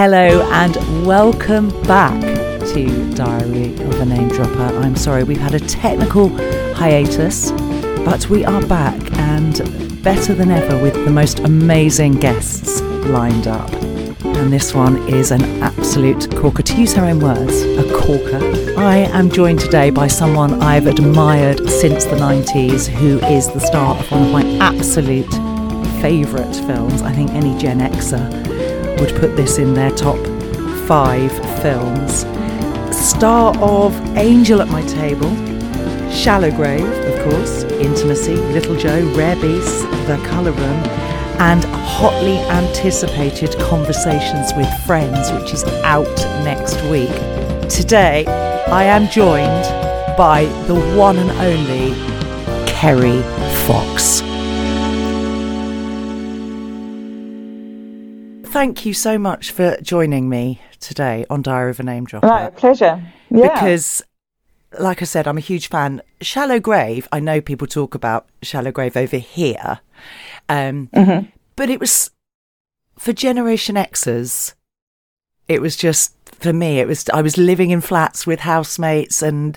[0.00, 2.20] Hello and welcome back
[2.72, 4.76] to Diary of a Name Dropper.
[4.78, 6.28] I'm sorry, we've had a technical
[6.76, 7.50] hiatus,
[8.04, 9.56] but we are back and
[10.04, 13.72] better than ever with the most amazing guests lined up.
[14.22, 16.62] And this one is an absolute corker.
[16.62, 18.38] To use her own words, a corker.
[18.78, 23.96] I am joined today by someone I've admired since the 90s, who is the star
[23.96, 25.32] of one of my absolute
[26.00, 27.02] favourite films.
[27.02, 28.57] I think any Gen Xer
[29.00, 30.18] would put this in their top
[30.86, 32.26] five films.
[32.96, 35.30] Star of Angel at My Table,
[36.10, 40.84] Shallow Grave, of course, Intimacy, Little Joe, Rare Beasts, The Colour Room,
[41.40, 46.06] and hotly anticipated Conversations with Friends, which is out
[46.44, 47.10] next week.
[47.68, 49.64] Today, I am joined
[50.16, 51.94] by the one and only
[52.66, 53.22] Kerry
[53.66, 54.27] Fox.
[58.58, 62.26] Thank you so much for joining me today on Diary of a Name Dropper.
[62.26, 63.00] Right, pleasure.
[63.30, 63.54] Yeah.
[63.54, 64.02] Because,
[64.80, 66.02] like I said, I'm a huge fan.
[66.20, 69.78] Shallow Grave, I know people talk about Shallow Grave over here,
[70.48, 71.30] um, Mhm.
[71.54, 72.10] but it was
[72.98, 74.54] for Generation Xers.
[75.46, 76.80] It was just for me.
[76.80, 79.56] It was I was living in flats with housemates, and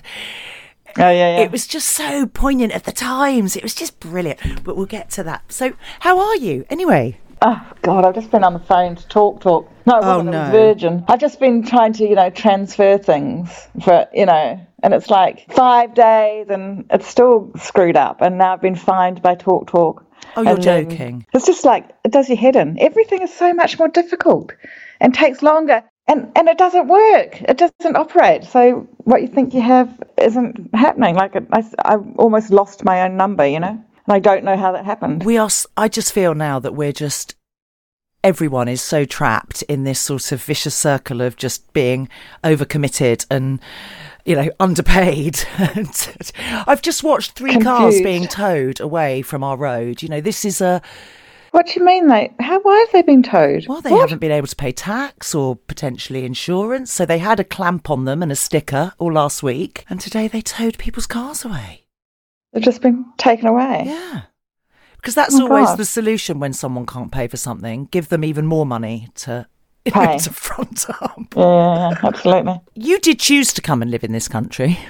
[0.96, 1.38] oh, yeah, yeah.
[1.38, 3.56] it was just so poignant at the times.
[3.56, 4.62] It was just brilliant.
[4.62, 5.50] But we'll get to that.
[5.50, 7.18] So, how are you anyway?
[7.44, 9.68] Oh, God, I've just been on the phone to talk, talk.
[9.84, 10.28] No, it Oh, wasn't.
[10.28, 10.52] Was no.
[10.52, 11.04] Virgin.
[11.08, 13.50] I've just been trying to, you know, transfer things
[13.82, 18.20] for, you know, and it's like five days and it's still screwed up.
[18.22, 20.04] And now I've been fined by Talk Talk.
[20.36, 21.26] Oh, you're And joking.
[21.34, 22.78] It's just like, it does your head in.
[22.80, 24.52] Everything is so much more difficult
[25.00, 25.82] and takes longer.
[26.08, 27.40] And, and it doesn't work.
[27.42, 28.44] It doesn't operate.
[28.44, 29.88] So what you think you have
[30.20, 31.16] isn't happening.
[31.16, 34.56] Like it, I, I almost lost my own number, you know, and I don't know
[34.56, 35.24] how that happened.
[35.24, 35.50] We are.
[35.76, 37.34] I just feel now that we're just.
[38.24, 42.08] Everyone is so trapped in this sort of vicious circle of just being
[42.44, 43.58] overcommitted and,
[44.24, 45.42] you know, underpaid.
[46.68, 50.02] I've just watched three cars being towed away from our road.
[50.02, 50.80] You know, this is a.
[51.50, 52.32] What do you mean they?
[52.38, 52.60] How?
[52.60, 53.66] Why have they been towed?
[53.66, 54.02] Well, they What?
[54.02, 56.92] haven't been able to pay tax or potentially insurance.
[56.92, 59.84] So they had a clamp on them and a sticker all last week.
[59.90, 61.81] And today they towed people's cars away.
[62.52, 63.84] They've just been taken away.
[63.86, 64.22] Yeah.
[64.96, 65.78] Because that's Oh, always God.
[65.78, 67.86] the solution when someone can't pay for something.
[67.90, 69.46] Give them even more money to,
[69.84, 70.18] Pay.
[70.18, 71.18] to front up.
[71.36, 72.60] Yeah, absolutely.
[72.74, 74.78] You did choose to come and live in this country.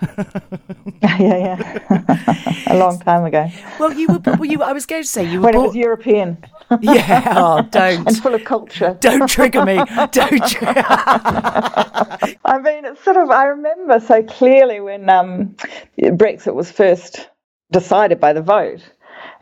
[1.02, 2.64] yeah, yeah.
[2.68, 3.48] a long time ago.
[3.78, 4.20] Well, you were.
[4.24, 4.62] Well, you.
[4.62, 5.46] I was going to say you were.
[5.46, 6.38] When it was European
[6.80, 7.34] yeah.
[7.36, 8.06] Oh, don't.
[8.06, 8.96] and full of culture.
[9.00, 9.76] Don't trigger me.
[10.12, 10.46] Don't.
[10.46, 10.84] Trigger.
[10.86, 13.30] I mean, it's sort of.
[13.30, 15.56] I remember so clearly when um,
[15.98, 17.28] Brexit was first
[17.72, 18.82] decided by the vote,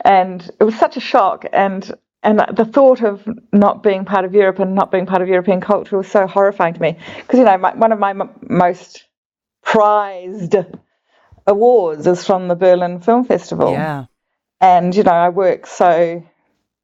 [0.05, 1.45] and it was such a shock.
[1.51, 1.93] And
[2.23, 5.61] and the thought of not being part of Europe and not being part of European
[5.61, 6.97] culture was so horrifying to me.
[7.17, 9.06] Because you know, my, one of my m- most
[9.67, 10.55] prized
[11.45, 13.73] awards is from the Berlin Film Festival.
[13.73, 14.05] yeah.
[14.61, 16.23] and you know I work so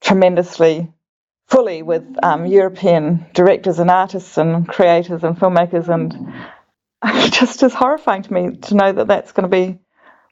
[0.01, 0.91] tremendously
[1.47, 6.13] fully with um, European directors and artists and creators and filmmakers, and
[7.05, 9.79] it just is horrifying to me to know that that's going to be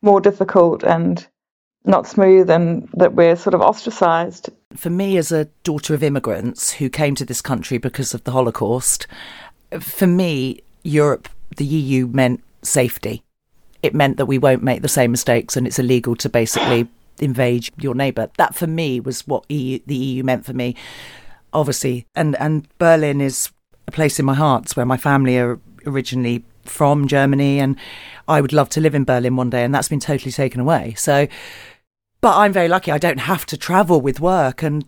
[0.02, 1.26] more difficult and
[1.86, 4.50] not smooth, and that we're sort of ostracized.
[4.76, 8.32] For me, as a daughter of immigrants who came to this country because of the
[8.32, 9.08] Holocaust,
[9.80, 13.24] for me, Europe, the EU meant safety.
[13.84, 16.88] It meant that we won't make the same mistakes and it's illegal to basically
[17.20, 18.30] invade your neighbour.
[18.38, 20.76] That for me was what EU, the EU meant for me,
[21.54, 22.06] obviously.
[22.16, 23.52] And, and Berlin is
[23.88, 24.64] a place in my heart.
[24.64, 27.76] It's where my family are originally from, Germany, and
[28.28, 30.94] I would love to live in Berlin one day, and that's been totally taken away.
[30.96, 31.28] So,
[32.22, 32.92] but I'm very lucky.
[32.92, 34.86] I don't have to travel with work, and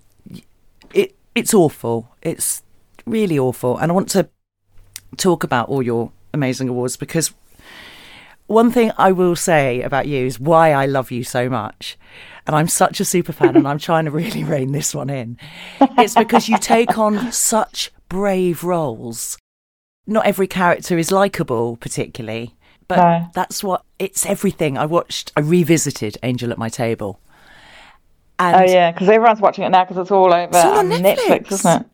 [0.93, 2.09] it it's awful.
[2.21, 2.61] It's
[3.05, 3.77] really awful.
[3.77, 4.29] And I want to
[5.17, 7.33] talk about all your amazing awards because
[8.47, 11.97] one thing I will say about you is why I love you so much.
[12.45, 15.37] And I'm such a super fan, and I'm trying to really rein this one in.
[15.97, 19.37] It's because you take on such brave roles.
[20.05, 22.53] Not every character is likable, particularly,
[22.89, 23.27] but No.
[23.33, 24.77] that's what it's everything.
[24.77, 27.21] I watched, I revisited Angel at My Table.
[28.39, 30.91] And oh yeah, because everyone's watching it now because it's all over It's all on
[30.91, 31.49] um, Netflix.
[31.49, 31.87] isn't it?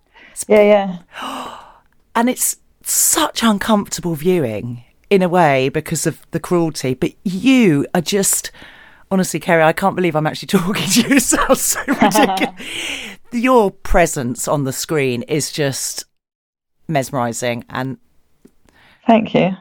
[0.48, 1.54] Yeah, yeah.
[2.16, 2.58] and it's
[2.90, 6.94] such uncomfortable viewing in a way because of the cruelty.
[6.94, 8.52] But you are just
[9.12, 11.16] honestly, Kerry, I can't believe I'm actually talking to you.
[11.16, 12.54] It sounds so ridiculous.
[13.32, 16.06] Your presence on the screen is just
[16.88, 17.98] mesmerizing, and
[19.06, 19.52] Thank you.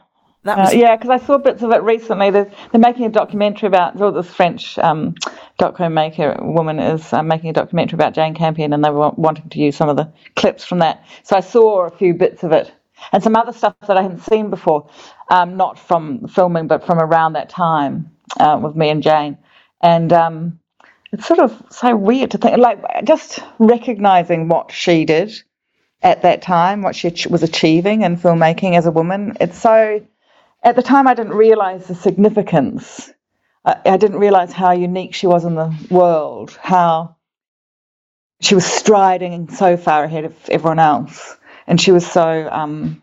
[0.45, 0.75] That was...
[0.75, 2.31] uh, yeah, because I saw bits of it recently.
[2.31, 5.15] They're, they're making a documentary about, well, this French um,
[5.59, 9.49] doco maker woman is uh, making a documentary about Jane Campion, and they were wanting
[9.51, 11.05] to use some of the clips from that.
[11.23, 12.73] So I saw a few bits of it
[13.13, 14.89] and some other stuff that I hadn't seen before,
[15.29, 19.39] um, not from filming, but from around that time uh, with me and Jane.
[19.83, 20.61] And um,
[21.13, 25.33] it's sort of so weird to think, like, just recognizing what she did
[26.03, 29.37] at that time, what she was achieving in filmmaking as a woman.
[29.41, 30.05] It's so,
[30.63, 33.11] at the time, I didn't realize the significance.
[33.65, 37.17] I, I didn't realize how unique she was in the world, how
[38.41, 41.38] she was striding so far ahead of everyone else.
[41.69, 43.03] And she was so um,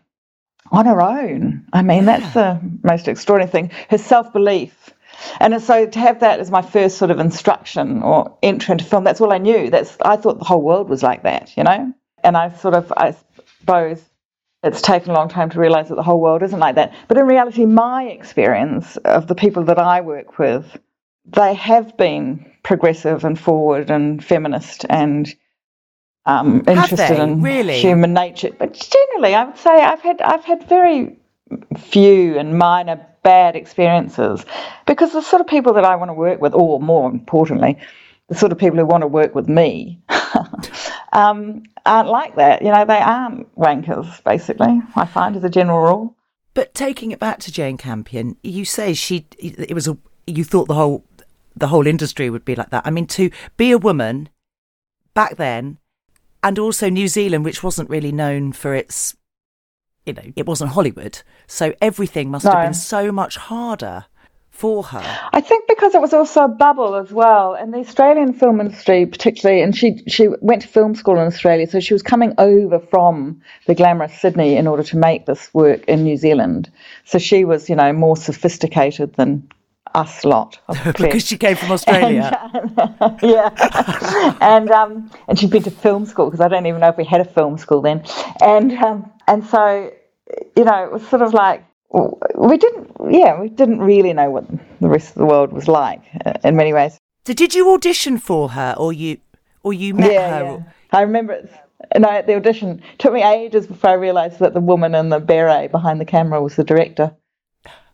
[0.70, 1.66] on her own.
[1.72, 3.70] I mean, that's the most extraordinary thing.
[3.88, 4.92] Her self belief.
[5.40, 9.04] And so to have that as my first sort of instruction or entry into film,
[9.04, 9.70] that's all I knew.
[9.70, 11.94] That's I thought the whole world was like that, you know
[12.26, 13.14] and I sort of, I
[13.60, 14.02] suppose,
[14.62, 16.94] it's taken a long time to realize that the whole world isn't like that.
[17.08, 20.76] But in reality, my experience of the people that I work with,
[21.24, 25.32] they have been progressive and forward and feminist and
[26.26, 27.80] um, interested in really?
[27.80, 28.50] human nature.
[28.58, 31.18] But generally, I would say I've had I've had very
[31.78, 34.44] few and minor bad experiences
[34.86, 37.78] because the sort of people that I want to work with, or more importantly,
[38.28, 40.00] the sort of people who want to work with me
[41.12, 42.62] um, aren't like that.
[42.62, 46.16] You know, they aren't wankers, basically, I find as a general rule.
[46.54, 49.96] But taking it back to Jane Campion, you say she, it was a,
[50.26, 51.04] you thought the whole,
[51.54, 52.86] the whole industry would be like that.
[52.86, 54.30] I mean, to be a woman
[55.14, 55.78] back then,
[56.42, 59.16] and also New Zealand, which wasn't really known for its,
[60.04, 61.22] you know, it wasn't Hollywood.
[61.46, 62.52] So everything must no.
[62.52, 64.06] have been so much harder
[64.56, 65.20] for her?
[65.32, 69.04] I think because it was also a bubble as well, and the Australian film industry
[69.06, 72.78] particularly, and she she went to film school in Australia, so she was coming over
[72.78, 76.70] from the glamorous Sydney in order to make this work in New Zealand.
[77.04, 79.48] So she was, you know, more sophisticated than
[79.96, 80.58] us lot.
[80.84, 82.30] because she came from Australia.
[82.52, 86.88] And, yeah, and um, and she'd been to film school because I don't even know
[86.88, 88.04] if we had a film school then,
[88.40, 89.90] and um, and so
[90.56, 94.44] you know it was sort of like we didn't, yeah, we didn't really know what
[94.80, 96.98] the rest of the world was like uh, in many ways.
[97.26, 99.18] So, did you audition for her, or you,
[99.62, 100.44] or you met yeah, her?
[100.44, 100.62] Yeah.
[100.92, 101.50] I remember it.
[101.98, 105.08] No, at the audition, it took me ages before I realised that the woman in
[105.08, 107.14] the beret behind the camera was the director.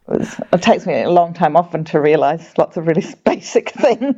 [0.08, 3.70] It, was, it takes me a long time often to realise lots of really basic
[3.70, 4.16] things.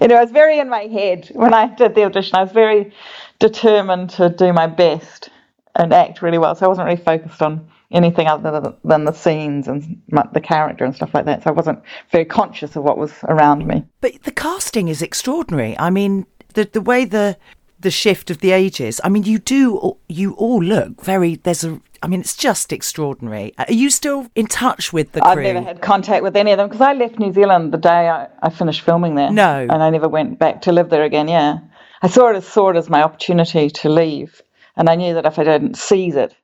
[0.00, 2.36] you know, I was very in my head when I did the audition.
[2.36, 2.92] I was very
[3.38, 5.30] determined to do my best
[5.74, 9.68] and act really well, so I wasn't really focused on anything other than the scenes
[9.68, 10.00] and
[10.32, 11.42] the character and stuff like that.
[11.44, 11.80] So I wasn't
[12.10, 13.84] very conscious of what was around me.
[14.00, 15.78] But the casting is extraordinary.
[15.78, 17.36] I mean, the the way the
[17.80, 19.00] the shift of the ages.
[19.04, 21.36] I mean, you do you all look very.
[21.36, 21.80] There's a.
[22.04, 23.54] I mean, it's just extraordinary.
[23.56, 25.30] Uh, are you still in touch with the crew?
[25.30, 28.10] I've never had contact with any of them because I left New Zealand the day
[28.10, 29.30] I, I finished filming there.
[29.30, 31.28] No, and I never went back to live there again.
[31.28, 31.60] Yeah,
[32.02, 34.42] I saw it as saw it as my opportunity to leave,
[34.76, 36.34] and I knew that if I didn't seize it,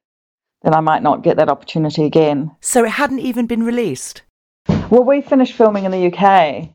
[0.63, 2.57] then I might not get that opportunity again.
[2.63, 4.23] So it hadn't even been released?
[4.89, 6.71] Well, we finished filming in the UK,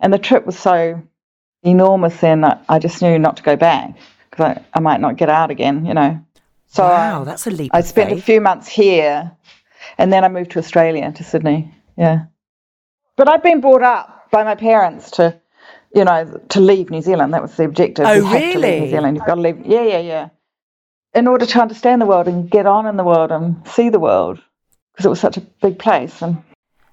[0.00, 1.02] and the trip was so
[1.62, 3.96] enormous then I just knew not to go back
[4.30, 6.22] because I, I might not get out again, you know.
[6.68, 7.70] So wow, that's a leap.
[7.74, 8.18] I spent faith.
[8.18, 9.32] a few months here,
[9.98, 11.74] and then I moved to Australia, to Sydney.
[11.96, 12.26] Yeah,
[13.16, 15.40] but I'd been brought up by my parents to,
[15.94, 17.32] you know, to leave New Zealand.
[17.32, 18.04] That was the objective.
[18.06, 18.52] Oh, you really?
[18.52, 19.16] To leave New Zealand.
[19.16, 19.64] You've got to leave.
[19.64, 20.28] Yeah, yeah, yeah
[21.16, 23.98] in order to understand the world and get on in the world and see the
[23.98, 24.38] world
[24.92, 26.36] because it was such a big place and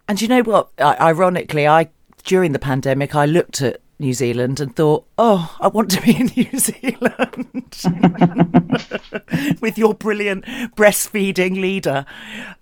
[0.07, 1.87] and you know what ironically i
[2.23, 6.15] during the pandemic i looked at New Zealand and thought, oh, I want to be
[6.15, 7.63] in New Zealand
[9.61, 10.43] with your brilliant
[10.75, 12.05] breastfeeding leader.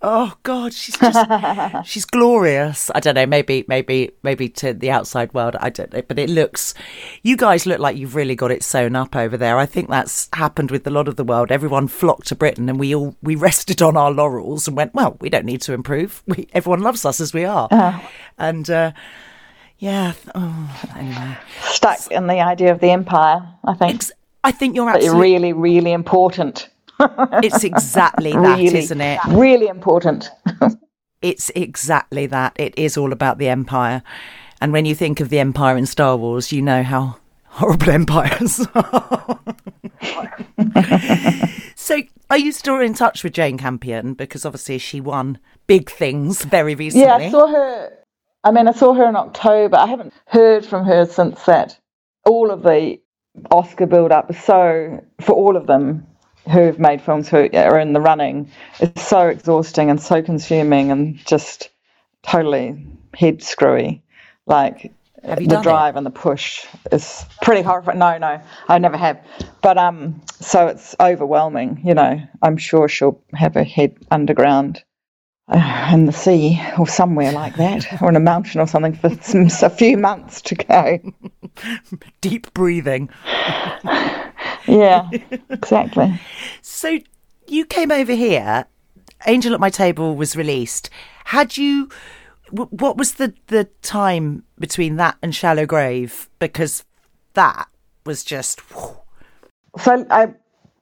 [0.03, 2.91] Oh God, she's just she's glorious.
[2.93, 6.29] I don't know, maybe maybe maybe to the outside world, I don't know, but it
[6.29, 6.75] looks.
[7.23, 9.57] You guys look like you've really got it sewn up over there.
[9.57, 11.51] I think that's happened with a lot of the world.
[11.51, 15.17] Everyone flocked to Britain, and we all we rested on our laurels and went, well,
[15.19, 16.21] we don't need to improve.
[16.27, 18.07] We, everyone loves us as we are, uh-huh.
[18.37, 18.69] and.
[18.69, 18.91] Uh,
[19.81, 20.13] yeah.
[20.35, 21.37] Oh, anyway.
[21.63, 24.03] Stuck in the idea of the empire, I think.
[24.43, 26.69] I think you're absolutely really, really important.
[26.99, 29.19] it's exactly that, really, isn't it?
[29.29, 30.29] Really important.
[31.23, 32.53] it's exactly that.
[32.57, 34.03] It is all about the empire.
[34.61, 38.59] And when you think of the empire in Star Wars, you know how horrible empires
[38.75, 39.39] are.
[41.75, 44.13] so, are you still in touch with Jane Campion?
[44.13, 47.07] Because obviously she won big things very recently.
[47.07, 47.97] Yeah, I saw her
[48.43, 49.77] I mean, I saw her in October.
[49.77, 51.77] I haven't heard from her since that.
[52.25, 52.99] All of the
[53.49, 56.07] Oscar build up is so, for all of them,
[56.51, 61.17] who've made films who are in the running it's so exhausting and so consuming and
[61.17, 61.69] just
[62.23, 62.83] totally
[63.13, 64.01] head screwy.
[64.47, 64.91] Like
[65.23, 65.99] the drive it?
[65.99, 67.99] and the push is pretty horrifying.
[67.99, 69.23] No, no, I never have.
[69.61, 71.81] But um, so it's overwhelming.
[71.83, 74.83] You know, I'm sure she'll have her head underground
[75.47, 79.09] uh, in the sea or somewhere like that, or in a mountain or something for
[79.21, 80.99] some, a few months to go.
[82.21, 83.09] Deep breathing.
[84.67, 85.09] yeah,
[85.49, 86.19] exactly.
[86.61, 86.99] So
[87.47, 88.65] you came over here.
[89.27, 90.89] Angel at My Table was released.
[91.25, 91.89] Had you?
[92.49, 96.29] What was the the time between that and Shallow Grave?
[96.39, 96.83] Because
[97.33, 97.67] that
[98.05, 98.59] was just.
[98.71, 98.97] Whew.
[99.77, 100.33] So I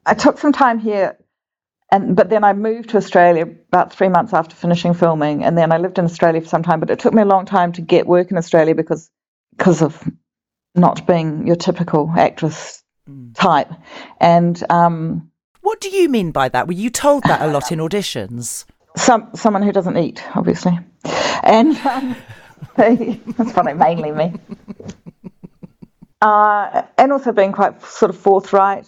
[0.05, 1.17] I took some time here,
[1.91, 5.71] and but then I moved to Australia about three months after finishing filming, and then
[5.71, 6.79] I lived in Australia for some time.
[6.79, 9.09] But it took me a long time to get work in Australia because
[9.57, 10.07] because of
[10.75, 13.33] not being your typical actress mm.
[13.35, 13.71] type.
[14.19, 15.31] And um,
[15.61, 16.67] what do you mean by that?
[16.67, 18.65] Were you told that a lot in auditions?
[18.95, 20.77] Some someone who doesn't eat, obviously,
[21.43, 22.15] and um,
[22.75, 24.33] that's funny, mainly me.
[26.21, 28.85] Uh, and also being quite sort of forthright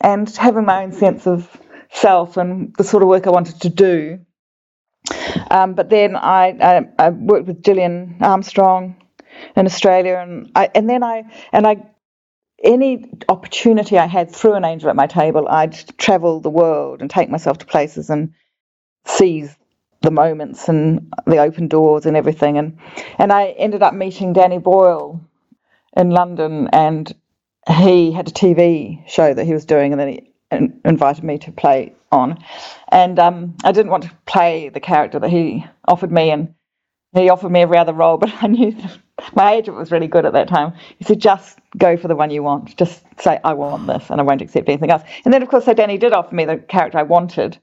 [0.00, 1.48] and having my own sense of
[1.94, 4.20] self and the sort of work I wanted to do.
[5.50, 8.96] Um, but then I, I, I, worked with Gillian Armstrong
[9.54, 11.86] in Australia, and I, and then I and I
[12.62, 17.10] any opportunity I had through an angel at my table, I'd travel the world and
[17.10, 18.32] take myself to places and
[19.04, 19.54] seize
[20.00, 22.56] the moments and the open doors and everything.
[22.56, 22.78] And
[23.18, 25.20] and I ended up meeting Danny Boyle
[25.96, 27.14] in London, and
[27.68, 30.33] he had a TV show that he was doing, and then he
[30.84, 32.38] invited me to play on.
[32.88, 36.54] And um, I didn't want to play the character that he offered me, and
[37.14, 38.74] he offered me every other role, but I knew
[39.34, 40.74] my agent was really good at that time.
[40.98, 42.76] He said, just go for the one you want.
[42.76, 45.02] Just say, I want this, and I won't accept anything else.
[45.24, 47.58] And then, of course, so Danny did offer me the character I wanted.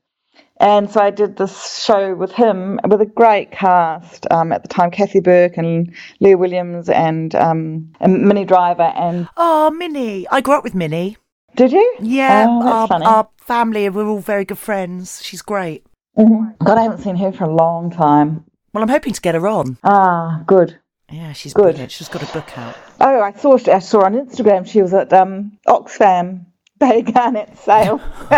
[0.60, 4.68] And so I did this show with him with a great cast um, at the
[4.68, 8.94] time Kathy Burke and Lia Williams and, um, and Minnie Driver.
[8.96, 10.28] and Oh, Minnie.
[10.30, 11.18] I grew up with Minnie.
[11.56, 11.96] Did you?
[12.02, 12.46] Yeah.
[12.48, 15.22] Oh, our, our, family, we're all very good friends.
[15.24, 15.86] She's great.
[16.18, 16.64] Mm-hmm.
[16.66, 18.46] God, I haven't seen her for a long time.
[18.74, 19.78] Well, I'm hoping to get her on.
[19.84, 20.80] Ah, good.
[21.12, 21.64] Yeah, she's good.
[21.64, 21.92] Brilliant.
[21.92, 22.76] She's got a book out.
[23.02, 26.46] Oh, I saw I saw on Instagram she was at um, Oxfam
[26.80, 28.00] Bay Garnett sale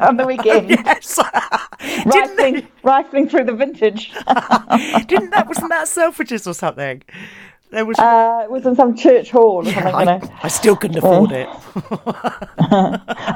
[0.00, 0.70] on the weekend.
[0.70, 1.18] yes,
[2.04, 2.66] rifling, they...
[2.82, 4.12] rifling through the vintage.
[5.06, 7.02] Didn't that wasn't that Selfridges or something?
[7.74, 7.98] There was.
[7.98, 9.94] Uh, it was in some church hall or yeah, something.
[9.94, 10.34] I, you know.
[10.42, 11.48] I still couldn't afford it.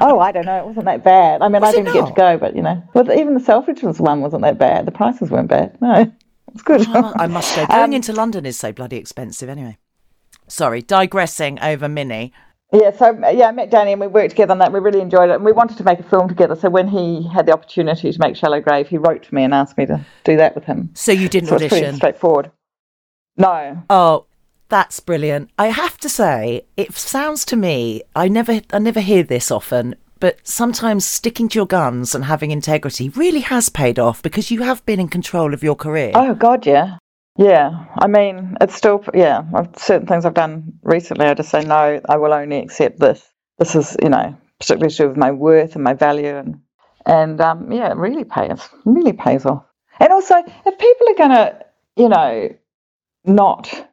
[0.00, 0.60] oh, I don't know.
[0.60, 1.42] It wasn't that bad.
[1.42, 3.98] I mean, was I didn't get to go, but you know, well, even the Selfridges
[3.98, 4.86] one wasn't that bad.
[4.86, 5.80] The prices weren't bad.
[5.80, 6.10] No.
[6.54, 6.80] It's good.
[6.88, 7.66] Oh, I must go.
[7.66, 9.76] Going um, into London is so bloody expensive anyway.
[10.48, 12.32] Sorry, digressing over Minnie.
[12.72, 14.72] Yeah, so yeah, I met Danny and we worked together on that.
[14.72, 16.56] We really enjoyed it, and we wanted to make a film together.
[16.56, 19.52] So when he had the opportunity to make Shallow Grave, he wrote to me and
[19.52, 20.88] asked me to do that with him.
[20.94, 21.96] So you didn't so audition?
[21.96, 22.50] straightforward.
[23.38, 23.82] No.
[23.88, 24.26] Oh,
[24.68, 25.50] that's brilliant.
[25.58, 28.02] I have to say, it sounds to me.
[28.14, 32.50] I never, I never hear this often, but sometimes sticking to your guns and having
[32.50, 36.12] integrity really has paid off because you have been in control of your career.
[36.14, 36.98] Oh God, yeah,
[37.36, 37.86] yeah.
[37.96, 39.42] I mean, it's still yeah.
[39.76, 42.00] Certain things I've done recently, I just say no.
[42.08, 43.26] I will only accept this.
[43.58, 46.60] This is you know particularly to do with my worth and my value and
[47.06, 49.64] and um, yeah, it really pays really pays off.
[50.00, 50.34] And also,
[50.66, 52.54] if people are going to you know
[53.24, 53.87] not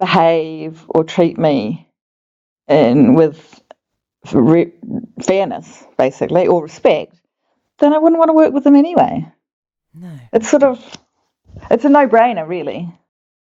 [0.00, 1.88] behave or treat me
[2.66, 3.62] in with
[4.32, 4.72] re-
[5.22, 7.14] fairness, basically, or respect,
[7.78, 9.30] then I wouldn't want to work with them anyway.
[9.94, 10.10] No.
[10.32, 10.84] It's sort of,
[11.70, 12.92] it's a no-brainer, really.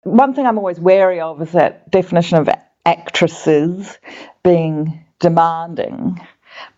[0.04, 2.50] One thing I'm always wary of is that definition of
[2.86, 3.98] actresses
[4.44, 6.20] being demanding.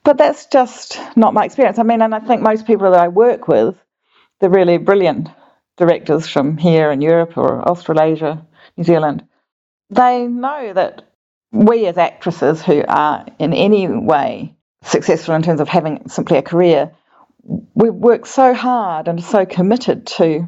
[0.04, 1.80] But that's just not my experience.
[1.80, 3.76] I mean, and I think most people that I work with,
[4.40, 5.30] they're really brilliant
[5.78, 8.46] directors from here in Europe or Australasia,
[8.78, 9.28] New Zealand.
[9.90, 11.04] They know that
[11.52, 16.42] we as actresses who are in any way successful in terms of having simply a
[16.42, 16.92] career,
[17.76, 20.48] we work so hard and so committed to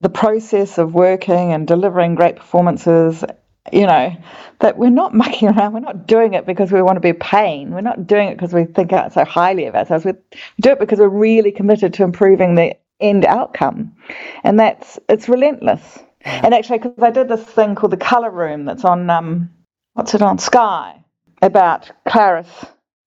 [0.00, 3.24] the process of working and delivering great performances,
[3.72, 4.16] you know,
[4.60, 5.74] that we're not mucking around.
[5.74, 7.72] We're not doing it because we want to be a pain.
[7.72, 10.04] We're not doing it because we think so highly of ourselves.
[10.04, 10.12] We
[10.60, 13.96] do it because we're really committed to improving the end outcome.
[14.44, 16.00] And that's, it's relentless.
[16.28, 19.50] And actually, because I did this thing called the Colour Room that's on um,
[19.94, 21.04] what's it on Sky
[21.42, 22.66] about Clarice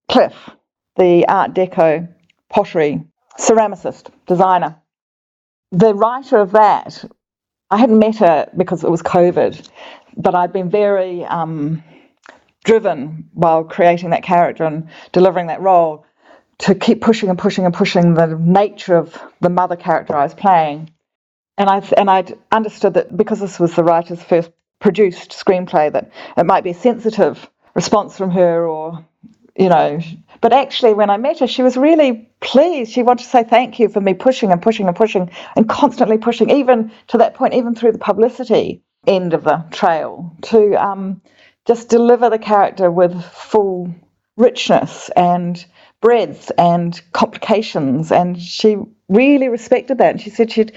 [0.10, 0.34] Cliff,
[0.98, 2.08] the Art Deco
[2.50, 3.04] pottery
[3.38, 4.76] ceramicist, designer.
[5.72, 7.06] The writer of that,
[7.70, 9.70] I hadn't met her because it was COVID,
[10.18, 11.84] but I'd been very um,
[12.64, 16.06] driven while creating that character and delivering that role
[16.60, 20.34] to keep pushing and pushing and pushing the nature of the mother character I was
[20.34, 20.92] playing.
[21.58, 26.12] And I and I'd understood that because this was the writer's first produced screenplay, that
[26.38, 29.06] it might be a sensitive response from her, or
[29.56, 30.00] you know.
[30.42, 32.92] But actually, when I met her, she was really pleased.
[32.92, 36.18] She wanted to say thank you for me pushing and pushing and pushing and constantly
[36.18, 41.22] pushing, even to that point, even through the publicity end of the trail, to um,
[41.68, 43.94] just deliver the character with full
[44.38, 45.64] richness and
[46.02, 48.12] breadth and complications.
[48.12, 48.78] And she
[49.10, 50.12] really respected that.
[50.12, 50.72] And she said she'd,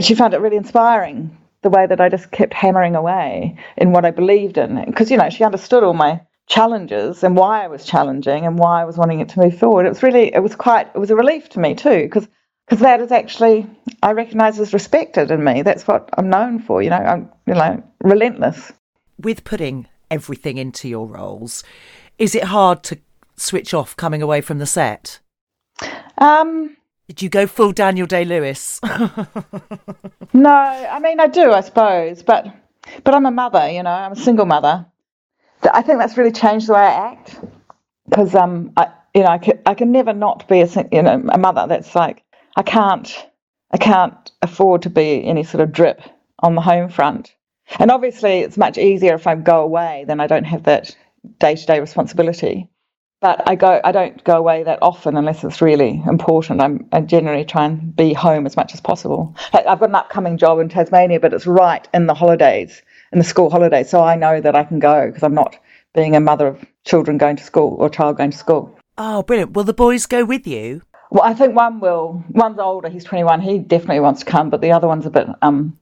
[0.00, 4.04] she found it really inspiring the way that I just kept hammering away in what
[4.04, 4.84] I believed in.
[4.84, 8.82] Because, you know, she understood all my challenges and why I was challenging and why
[8.82, 9.86] I was wanting it to move forward.
[9.86, 12.28] It was really, it was quite, it was a relief to me too, because
[12.66, 13.66] because that is actually
[14.02, 15.62] I recognise as respected in me.
[15.62, 16.82] That's what I'm known for.
[16.82, 18.72] You know, I'm you know relentless.
[19.18, 21.64] With putting everything into your roles,
[22.18, 22.98] is it hard to
[23.36, 25.20] switch off coming away from the set?
[26.18, 26.76] Um,
[27.08, 28.80] Did you go full Daniel Day Lewis?
[30.32, 32.46] no, I mean I do, I suppose, but
[33.04, 33.70] but I'm a mother.
[33.70, 34.86] You know, I'm a single mother.
[35.72, 37.38] I think that's really changed the way I act
[38.08, 41.22] because um I you know I can, I can never not be a you know
[41.32, 41.66] a mother.
[41.68, 42.22] That's like
[42.56, 43.26] I can't
[43.72, 46.02] I can't afford to be any sort of drip
[46.40, 47.34] on the home front.
[47.78, 50.94] And obviously, it's much easier if I go away, then I don't have that
[51.38, 52.68] day to day responsibility.
[53.22, 56.60] But I go, I don't go away that often unless it's really important.
[56.60, 59.32] I'm, I generally try and be home as much as possible.
[59.52, 63.24] I've got an upcoming job in Tasmania, but it's right in the holidays, in the
[63.24, 65.56] school holidays, so I know that I can go because I'm not
[65.94, 68.76] being a mother of children going to school or child going to school.
[68.98, 69.52] Oh, brilliant!
[69.52, 70.82] Will the boys go with you?
[71.12, 72.24] Well, I think one will.
[72.30, 73.40] One's older; he's 21.
[73.40, 75.78] He definitely wants to come, but the other one's a bit um,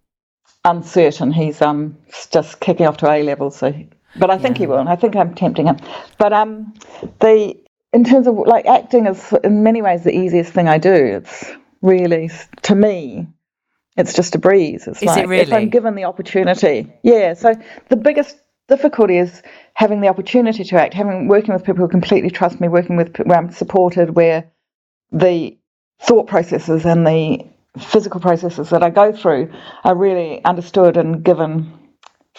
[0.67, 1.33] uncertain.
[1.33, 1.97] He's um
[2.31, 3.73] just kicking off to A levels, so
[4.17, 4.79] but I think he will.
[4.79, 5.79] and I think I'm tempting him.
[6.19, 6.75] But um,
[7.21, 7.57] the
[7.93, 10.93] in terms of like acting is in many ways the easiest thing I do.
[10.93, 11.51] It's
[11.83, 12.31] really
[12.63, 13.27] to me,
[13.97, 14.87] it's just a breeze.
[14.87, 15.43] It's is like it really?
[15.43, 16.93] if I'm given the opportunity.
[17.03, 17.35] Yeah.
[17.35, 17.55] So
[17.89, 18.37] the biggest
[18.69, 19.43] difficulty is
[19.75, 23.17] having the opportunity to act, having working with people who completely trust me, working with
[23.19, 24.51] where I'm supported, where
[25.13, 25.59] the
[26.01, 27.45] thought processes and the
[27.79, 29.53] physical processes that I go through
[29.85, 31.73] are really understood and given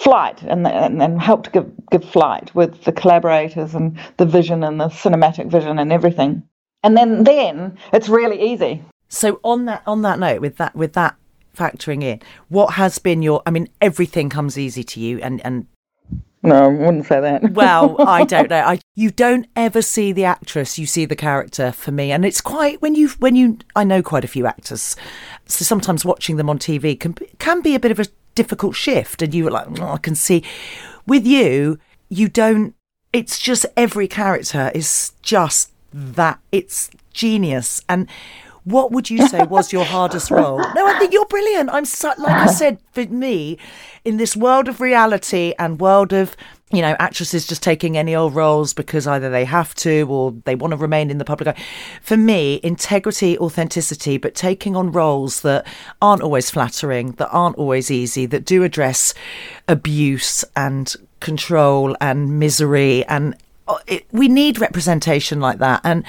[0.01, 4.79] flight and, and, and helped give, give flight with the collaborators and the vision and
[4.79, 6.43] the cinematic vision and everything.
[6.83, 8.83] And then then it's really easy.
[9.09, 11.15] So on that on that note, with that with that
[11.55, 15.67] factoring in, what has been your I mean, everything comes easy to you and, and
[16.43, 17.51] no, I wouldn't say that.
[17.51, 18.61] well, I don't know.
[18.61, 22.41] I you don't ever see the actress, you see the character for me, and it's
[22.41, 24.95] quite when you when you I know quite a few actors,
[25.45, 29.21] so sometimes watching them on TV can can be a bit of a difficult shift,
[29.21, 30.43] and you were like, oh, I can see.
[31.05, 32.75] With you, you don't.
[33.13, 36.39] It's just every character is just that.
[36.51, 38.07] It's genius, and
[38.63, 40.59] what would you say was your hardest role?
[40.59, 41.69] No, I think you're brilliant.
[41.71, 43.57] I'm so, like I said, for me,
[44.05, 46.35] in this world of reality and world of
[46.71, 50.55] you know actresses just taking any old roles because either they have to or they
[50.55, 51.61] want to remain in the public eye.
[52.01, 55.67] For me, integrity, authenticity, but taking on roles that
[56.01, 59.13] aren't always flattering, that aren't always easy, that do address
[59.67, 63.35] abuse and control and misery and
[63.67, 66.03] uh, it, we need representation like that and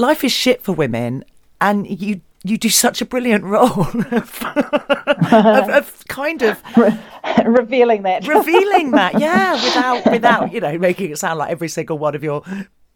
[0.00, 1.24] life is shit for women,
[1.60, 3.80] and you you do such a brilliant role
[4.12, 6.62] of, of, of, kind of
[7.44, 8.26] revealing that.
[8.26, 12.24] revealing that yeah without without you know making it sound like every single one of
[12.24, 12.42] your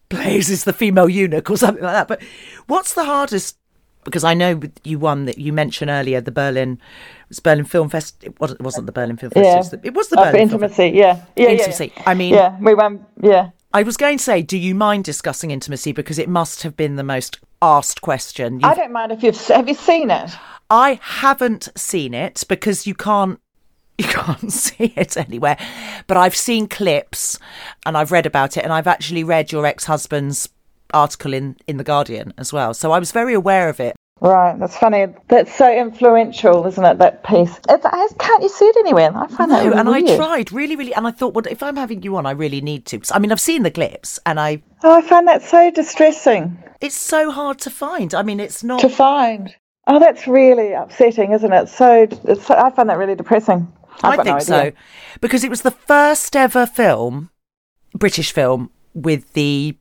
[0.09, 2.09] plays is the female eunuch or something like that.
[2.09, 2.23] But
[2.67, 3.59] what's the hardest
[4.05, 7.89] because I know you won that you mentioned earlier the Berlin it was Berlin Film
[7.89, 9.81] Fest it wasn't, it wasn't the Berlin Film Fest yeah.
[9.83, 11.25] it was the Berlin intimacy Film yeah.
[11.37, 11.87] Yeah intimacy.
[11.87, 12.11] yeah, yeah.
[12.11, 13.51] I mean yeah we won yeah.
[13.75, 15.91] I was going to say, do you mind discussing intimacy?
[15.91, 18.55] Because it must have been the most asked question.
[18.55, 18.65] You've...
[18.65, 20.31] I don't mind if you've have you seen it.
[20.71, 23.41] I haven't seen it because you can't
[23.99, 25.57] you can't see it anywhere.
[26.07, 27.39] But I've seen clips
[27.87, 30.49] and I've read about it and I've actually read your ex-husband's
[30.93, 32.75] article in in the Guardian as well.
[32.75, 33.95] So I was very aware of it.
[34.21, 35.07] Right, that's funny.
[35.29, 36.99] That's so influential, isn't it?
[36.99, 37.61] That piece.
[37.69, 39.15] It's, can't you see it anywhere?
[39.15, 40.09] I find no, that really and weird.
[40.09, 42.61] I tried really, really, and I thought, well, if I'm having you on, I really
[42.61, 43.01] need to.
[43.13, 44.63] I mean, I've seen the clips, and I.
[44.83, 46.57] Oh, I find that so distressing.
[46.85, 48.13] It's so hard to find.
[48.15, 49.55] I mean, it's not to find.
[49.87, 51.71] Oh, that's really upsetting, isn't it?
[51.71, 53.73] So, it's, I find that really depressing.
[54.03, 54.73] I've I think no so,
[55.23, 57.31] because it was the first ever film,
[57.95, 59.79] British film, with the.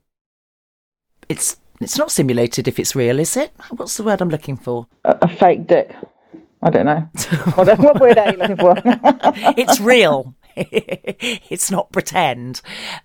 [1.28, 3.52] It's it's not simulated if it's real, is it?
[3.70, 4.86] What's the word I'm looking for?
[5.04, 5.94] A, a fake dick.
[6.62, 7.00] I don't know.
[7.54, 8.74] what, what word are you looking for?
[9.58, 10.34] it's real.
[11.50, 12.60] it's not pretend.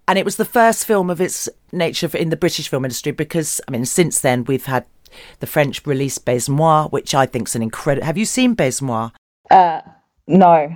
[0.07, 3.61] And it was the first film of its nature in the British film industry because,
[3.67, 4.85] I mean, since then we've had
[5.39, 8.05] the French release Baise-moi, which I think is an incredible.
[8.05, 9.09] Have you seen Baise-moi?
[9.49, 9.81] Uh,
[10.27, 10.75] no,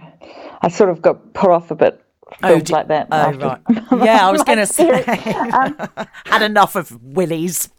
[0.61, 1.99] I sort of got put off a bit.
[2.41, 3.07] Films oh, like that.
[3.11, 3.61] Oh, right.
[4.05, 5.03] Yeah, I was going to say,
[5.51, 5.77] um,
[6.25, 7.69] had enough of Willies.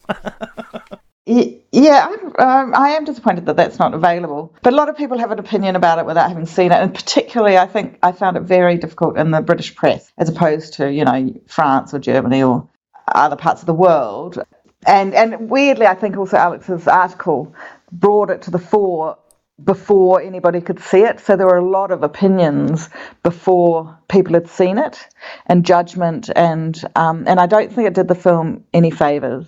[1.26, 4.54] Yeah, um, I am disappointed that that's not available.
[4.62, 6.94] But a lot of people have an opinion about it without having seen it, and
[6.94, 10.92] particularly, I think I found it very difficult in the British press, as opposed to
[10.92, 12.68] you know France or Germany or
[13.08, 14.42] other parts of the world.
[14.86, 17.54] And and weirdly, I think also Alex's article
[17.90, 19.16] brought it to the fore
[19.62, 21.20] before anybody could see it.
[21.20, 22.90] So there were a lot of opinions
[23.22, 25.08] before people had seen it,
[25.46, 29.46] and judgment, and um, and I don't think it did the film any favors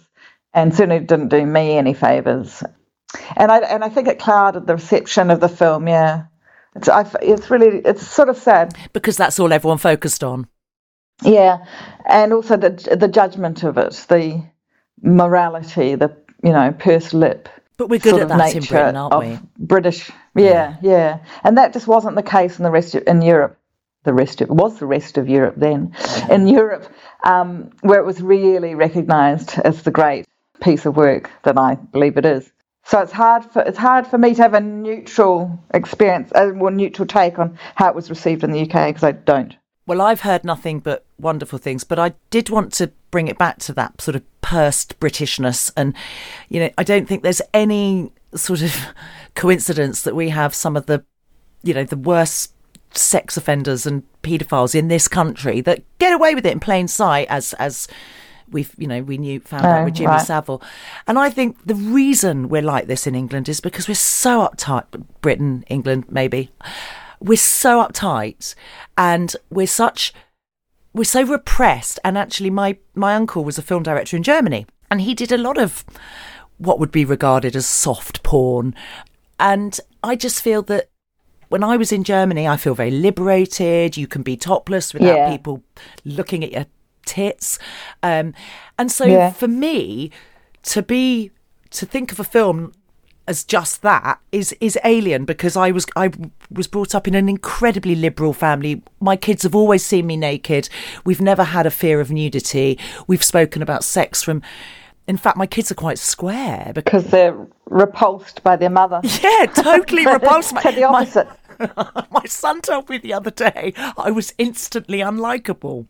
[0.57, 2.65] and certainly didn't do me any favors.
[3.37, 5.87] And I and I think it clouded the reception of the film.
[5.87, 6.25] Yeah,
[6.75, 10.49] it's I, it's really it's sort of sad because that's all everyone focused on.
[11.23, 11.65] Yeah,
[12.07, 14.43] and also the the judgment of it, the
[15.03, 17.49] morality, the you know purse lip.
[17.77, 19.39] But we're good at that in Britain, aren't we?
[19.59, 23.21] British, yeah, yeah, yeah, and that just wasn't the case in the rest of, in
[23.21, 23.59] Europe.
[24.05, 25.93] The rest of, was the rest of Europe then.
[26.31, 26.87] In Europe,
[27.25, 30.27] um, where it was really recognised as the great
[30.61, 32.51] piece of work that I believe it is.
[32.85, 36.53] So it's hard for it's hard for me to have a neutral experience, uh, a
[36.53, 39.57] more neutral take on how it was received in the UK because I don't.
[39.87, 43.59] Well, I've heard nothing but wonderful things, but I did want to bring it back
[43.61, 45.95] to that sort of pursed Britishness, and
[46.49, 48.77] you know, I don't think there's any sort of
[49.35, 51.05] coincidence that we have some of the,
[51.65, 52.53] you know, the worst
[52.95, 57.27] sex offenders and paedophiles in this country that get away with it in plain sight
[57.29, 57.89] as as
[58.51, 60.21] we've you know we knew found oh, out with Jimmy right.
[60.21, 60.63] Savile,
[61.07, 64.85] and I think the reason we're like this in England is because we're so uptight.
[65.21, 66.51] Britain, England, maybe
[67.21, 68.55] we're so uptight,
[68.97, 70.13] and we're such
[70.93, 71.99] we're so repressed.
[72.05, 75.39] And actually, my my uncle was a film director in Germany, and he did a
[75.39, 75.85] lot of
[76.59, 78.75] what would be regarded as soft porn,
[79.39, 80.89] and I just feel that
[81.49, 83.97] when I was in Germany, I feel very liberated.
[83.97, 85.31] You can be topless without yeah.
[85.31, 85.63] people
[86.05, 86.67] looking at your
[87.07, 87.59] tits.
[88.03, 88.35] Um,
[88.79, 89.31] and so yeah.
[89.31, 90.11] for me,
[90.65, 91.31] to be
[91.71, 92.73] to think of a film
[93.29, 96.11] as just that is is alien because I was I
[96.51, 98.83] was brought up in an incredibly liberal family.
[99.01, 100.69] My kids have always seen me naked.
[101.05, 102.79] We've never had a fear of nudity.
[103.07, 104.43] We've spoken about sex from
[105.09, 109.01] in fact, my kids are quite square because they're repulsed by their mother.
[109.23, 110.57] Yeah, totally repulsed.
[110.57, 111.29] to the opposite.
[111.59, 115.87] My, my son told me the other day I was instantly unlikable.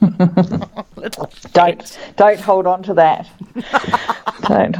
[1.52, 3.28] don't don't hold on to that.
[4.48, 4.76] don't.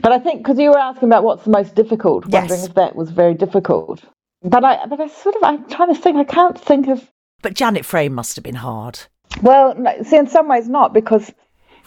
[0.00, 2.42] But I think because you were asking about what's the most difficult, yes.
[2.42, 4.04] wondering if that was very difficult.
[4.42, 6.16] But I, but I sort of, I'm trying to think.
[6.16, 7.08] I can't think of.
[7.42, 9.00] But Janet Frame must have been hard.
[9.40, 11.32] Well, no, see, in some ways not because.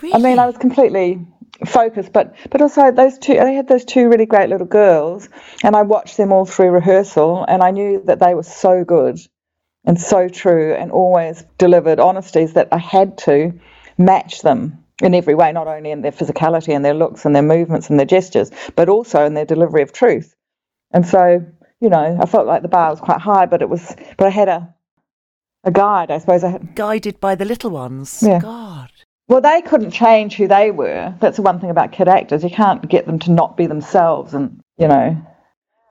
[0.02, 0.14] Really?
[0.14, 1.26] I mean, I was completely
[1.66, 3.34] focused, but but also those two.
[3.34, 5.30] They had those two really great little girls,
[5.64, 9.20] and I watched them all through rehearsal, and I knew that they were so good
[9.86, 13.54] and so true and always delivered honesties that I had to
[13.98, 17.44] match them in every way, not only in their physicality and their looks and their
[17.44, 20.36] movements and their gestures, but also in their delivery of truth.
[20.92, 21.46] And so,
[21.82, 24.30] you know, I felt like the bar was quite high, but it was, but I
[24.30, 24.74] had a,
[25.64, 26.44] a guide, I suppose.
[26.44, 26.76] I had.
[26.76, 28.24] Guided by the little ones.
[28.26, 28.40] Yeah.
[28.40, 28.92] God.
[29.28, 31.14] Well, they couldn't change who they were.
[31.20, 32.44] That's the one thing about kid actors.
[32.44, 35.18] You can't get them to not be themselves, and you know.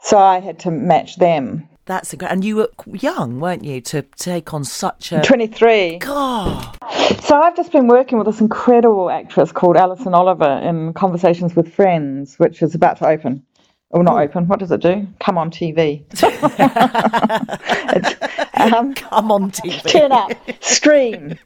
[0.03, 1.69] So I had to match them.
[1.87, 2.35] That's incredible.
[2.35, 5.21] And you were young, weren't you, to take on such a.
[5.21, 5.99] 23.
[5.99, 6.79] God.
[7.23, 11.73] So I've just been working with this incredible actress called Alison Oliver in Conversations with
[11.73, 13.45] Friends, which is about to open.
[13.91, 14.49] Or not open.
[14.49, 15.07] What does it do?
[15.21, 16.03] Come on TV.
[18.55, 19.89] um, Come on TV.
[19.89, 20.33] Turn up.
[20.61, 21.39] Stream.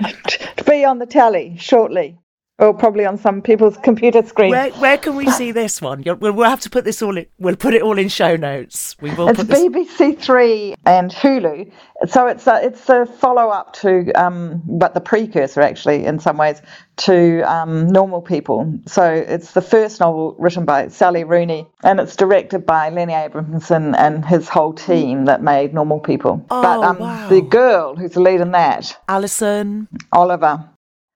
[0.66, 2.18] be on the telly shortly.
[2.60, 4.50] Or probably on some people's computer screen.
[4.50, 6.02] Where, where can we see this one?
[6.04, 7.26] We'll, we'll have to put this all in.
[7.38, 8.96] We'll put it all in show notes.
[9.00, 9.28] We will.
[9.28, 11.72] It's BBC Three and Hulu.
[12.08, 16.38] So it's a, it's a follow up to, um, but the precursor actually, in some
[16.38, 16.62] ways,
[16.98, 18.78] to um, Normal People.
[18.86, 23.94] So it's the first novel written by Sally Rooney, and it's directed by Lenny Abrahamson
[23.94, 26.44] and his whole team that made Normal People.
[26.50, 27.28] Oh, but um, wow.
[27.28, 30.68] the girl who's the lead in that, Alison Oliver,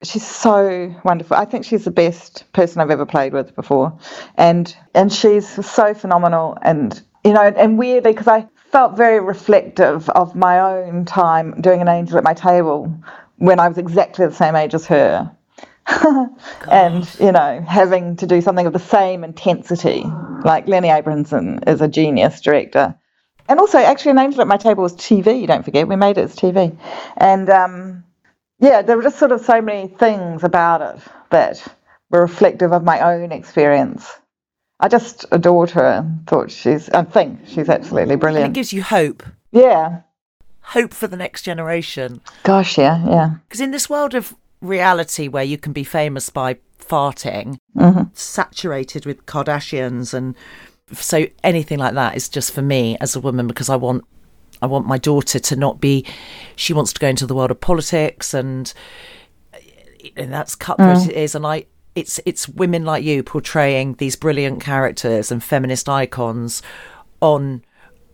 [0.04, 1.36] she's so wonderful.
[1.36, 3.98] I think she's the best person I've ever played with before,
[4.36, 6.56] and and she's so phenomenal.
[6.62, 11.80] And you know, and weirdly, because I felt very reflective of my own time doing
[11.80, 12.92] an angel at my table
[13.36, 15.34] when I was exactly the same age as her.
[16.70, 20.02] and you know having to do something of the same intensity
[20.42, 22.94] like lenny abrahamson is a genius director
[23.48, 25.46] and also, actually, an angel at my table was TV.
[25.46, 26.76] Don't forget, we made it as TV,
[27.16, 28.04] and um,
[28.58, 31.62] yeah, there were just sort of so many things about it that
[32.10, 34.10] were reflective of my own experience.
[34.80, 38.46] I just adored her and thought she's, I think she's absolutely brilliant.
[38.46, 39.22] And it gives you hope.
[39.52, 40.00] Yeah.
[40.60, 42.20] Hope for the next generation.
[42.42, 43.34] Gosh, yeah, yeah.
[43.48, 48.02] Because in this world of reality where you can be famous by farting, mm-hmm.
[48.14, 50.34] saturated with Kardashians and
[50.92, 54.04] so anything like that is just for me as a woman because I want
[54.64, 56.04] I want my daughter to not be
[56.56, 58.72] she wants to go into the world of politics and
[60.16, 61.08] and that's cutthroat mm.
[61.10, 65.88] it is and I it's it's women like you portraying these brilliant characters and feminist
[65.88, 66.62] icons
[67.20, 67.62] on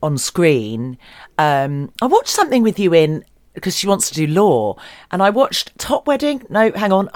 [0.02, 0.98] on screen.
[1.38, 4.76] Um, I watched something with you in because she wants to do law,
[5.10, 6.44] and I watched Top Wedding.
[6.48, 7.08] No, hang on,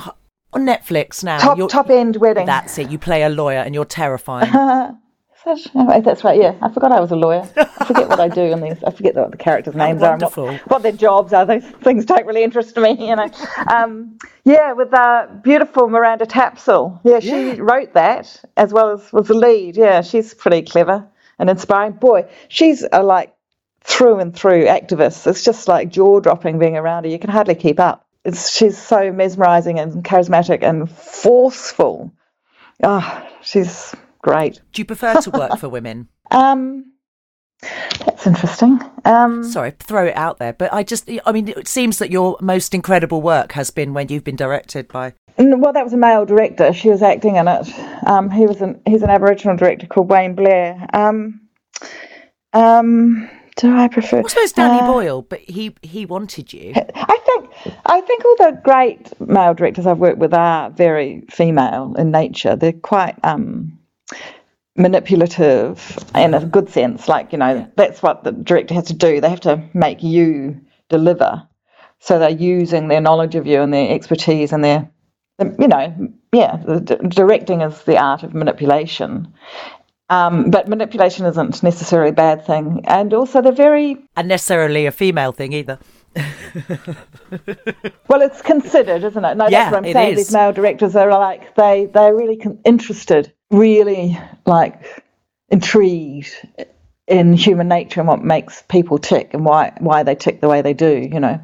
[0.53, 1.39] on Netflix now.
[1.39, 2.47] Top Top End Wedding.
[2.47, 2.91] That's it.
[2.91, 4.53] You play a lawyer, and you're terrifying.
[5.45, 6.41] That's right.
[6.41, 7.49] Yeah, I forgot I was a lawyer.
[7.57, 8.83] I forget what I do in these.
[8.83, 11.45] I forget what the characters' names are and what, what, their jobs are.
[11.45, 13.09] Those things don't really interest me.
[13.09, 13.31] You know.
[13.71, 17.01] Um, yeah, with uh, beautiful Miranda Tapsell.
[17.05, 17.57] Yeah, she yeah.
[17.59, 19.77] wrote that as well as was the lead.
[19.77, 21.07] Yeah, she's pretty clever
[21.39, 21.93] and inspiring.
[21.93, 23.35] Boy, she's a like
[23.83, 25.27] through and through activist.
[25.27, 27.11] It's just like jaw dropping being around her.
[27.11, 28.07] You can hardly keep up.
[28.25, 32.13] It's, she's so mesmerizing and charismatic and forceful.
[32.83, 34.61] Ah, oh, she's great.
[34.73, 36.09] Do you prefer to work for women?
[36.31, 36.95] Um,
[37.61, 38.81] that's interesting.
[39.05, 42.39] Um, Sorry, throw it out there, but I just, I mean, it seems that your
[42.41, 45.13] most incredible work has been when you've been directed by.
[45.37, 46.73] Well, that was a male director.
[46.73, 47.69] She was acting in it.
[48.07, 50.87] Um, he was an he's an Aboriginal director called Wayne Blair.
[50.95, 51.43] Um,
[52.55, 54.21] um, do I prefer?
[54.21, 56.73] I suppose Danny uh, Boyle, but he he wanted you.
[56.75, 57.51] I think
[57.87, 62.57] I think all the great male directors I've worked with are very female in nature.
[62.57, 63.79] They're quite um,
[64.77, 67.09] manipulative in a good sense.
[67.09, 69.21] Like, you know, that's what the director has to do.
[69.21, 71.47] They have to make you deliver.
[72.01, 74.91] So they're using their knowledge of you and their expertise and their,
[75.41, 76.57] you know, yeah,
[77.09, 79.33] directing is the art of manipulation.
[80.11, 82.83] Um, but manipulation isn't necessarily a bad thing.
[82.85, 83.97] And also, they're very.
[84.17, 85.79] Unnecessarily a female thing either.
[88.09, 89.37] well, it's considered, isn't it?
[89.37, 90.17] No, yeah, that's what I'm saying.
[90.17, 95.05] These male directors are like, they, they're really con- interested really like
[95.49, 96.35] intrigued
[97.07, 100.63] in human nature and what makes people tick and why why they tick the way
[100.63, 101.09] they do.
[101.11, 101.41] You know.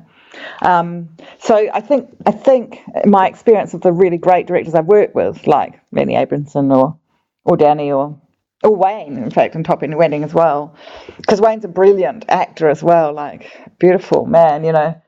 [0.63, 5.15] Um, so I think I think my experience of the really great directors I've worked
[5.15, 6.99] with, like Lenny Abrahamson or
[7.45, 8.21] or Danny or
[8.63, 10.77] or Wayne, in fact, and Top End Wedding as well,
[11.17, 14.65] because Wayne's a brilliant actor as well, like beautiful man.
[14.65, 15.03] You know,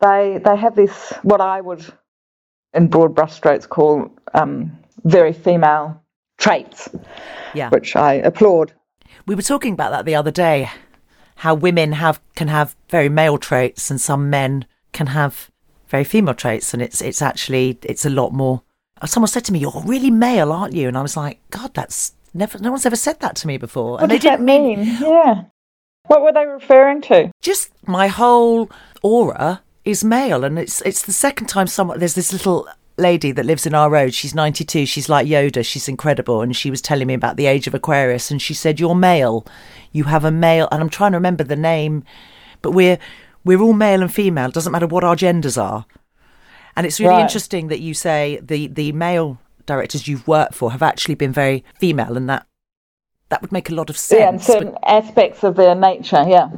[0.00, 1.84] they they have this what I would,
[2.74, 6.02] in broad brushstrokes, call um, very female
[6.40, 6.88] traits,
[7.54, 7.68] yeah.
[7.68, 8.72] which I applaud.
[9.26, 10.68] We were talking about that the other day,
[11.36, 15.50] how women have can have very male traits and some men can have
[15.88, 18.62] very female traits, and it's it's actually it's a lot more.
[19.04, 22.14] Someone said to me, "You're really male, aren't you?" And I was like, "God, that's
[22.34, 22.58] never.
[22.58, 24.84] No one's ever said that to me before." What and does that mean?
[25.00, 25.44] Yeah.
[26.06, 27.30] What were they referring to?
[27.40, 28.70] Just my whole
[29.02, 32.68] aura is male, and it's it's the second time someone there's this little
[33.00, 34.14] lady that lives in our road.
[34.14, 34.86] She's 92.
[34.86, 35.64] She's like Yoda.
[35.64, 36.42] She's incredible.
[36.42, 38.30] And she was telling me about the age of Aquarius.
[38.30, 39.46] And she said, You're male.
[39.92, 40.68] You have a male.
[40.70, 42.04] And I'm trying to remember the name,
[42.62, 42.98] but we're,
[43.44, 44.48] we're all male and female.
[44.48, 45.86] It doesn't matter what our genders are.
[46.76, 47.22] And it's really right.
[47.22, 51.64] interesting that you say the, the male directors you've worked for have actually been very
[51.78, 52.46] female and that
[53.28, 54.20] that would make a lot of sense.
[54.20, 54.88] Yeah, and certain but...
[54.88, 56.48] aspects of their nature, yeah.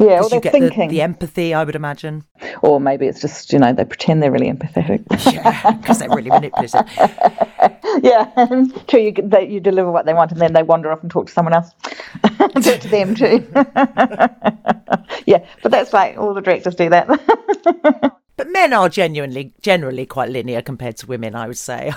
[0.00, 0.88] Yeah, or they're thinking.
[0.88, 2.24] The, the, empathy, I would imagine.
[2.62, 5.04] Or maybe it's just, you know, they pretend they're really empathetic.
[5.32, 6.88] yeah, because they're really manipulative.
[8.02, 11.10] yeah, until you, they, you deliver what they want and then they wander off and
[11.10, 11.74] talk to someone else.
[12.38, 13.46] talk to them too.
[15.26, 17.06] yeah, but that's right, all the directors do that.
[18.36, 21.92] but men are genuinely, generally quite linear compared to women, I would say.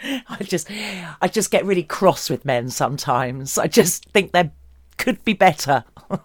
[0.00, 0.70] I just,
[1.20, 3.58] I just get really cross with men sometimes.
[3.58, 4.52] I just think they're
[4.98, 5.84] could be better.
[6.10, 6.20] oh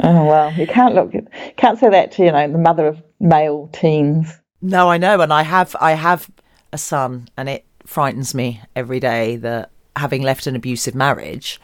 [0.00, 1.12] well, you can't look
[1.56, 4.32] can't say that to you know the mother of male teens.
[4.62, 6.30] No, I know, and I have I have
[6.72, 11.60] a son, and it frightens me every day that having left an abusive marriage,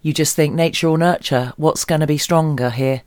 [0.00, 1.52] you just think nature or nurture.
[1.56, 3.02] What's going to be stronger here?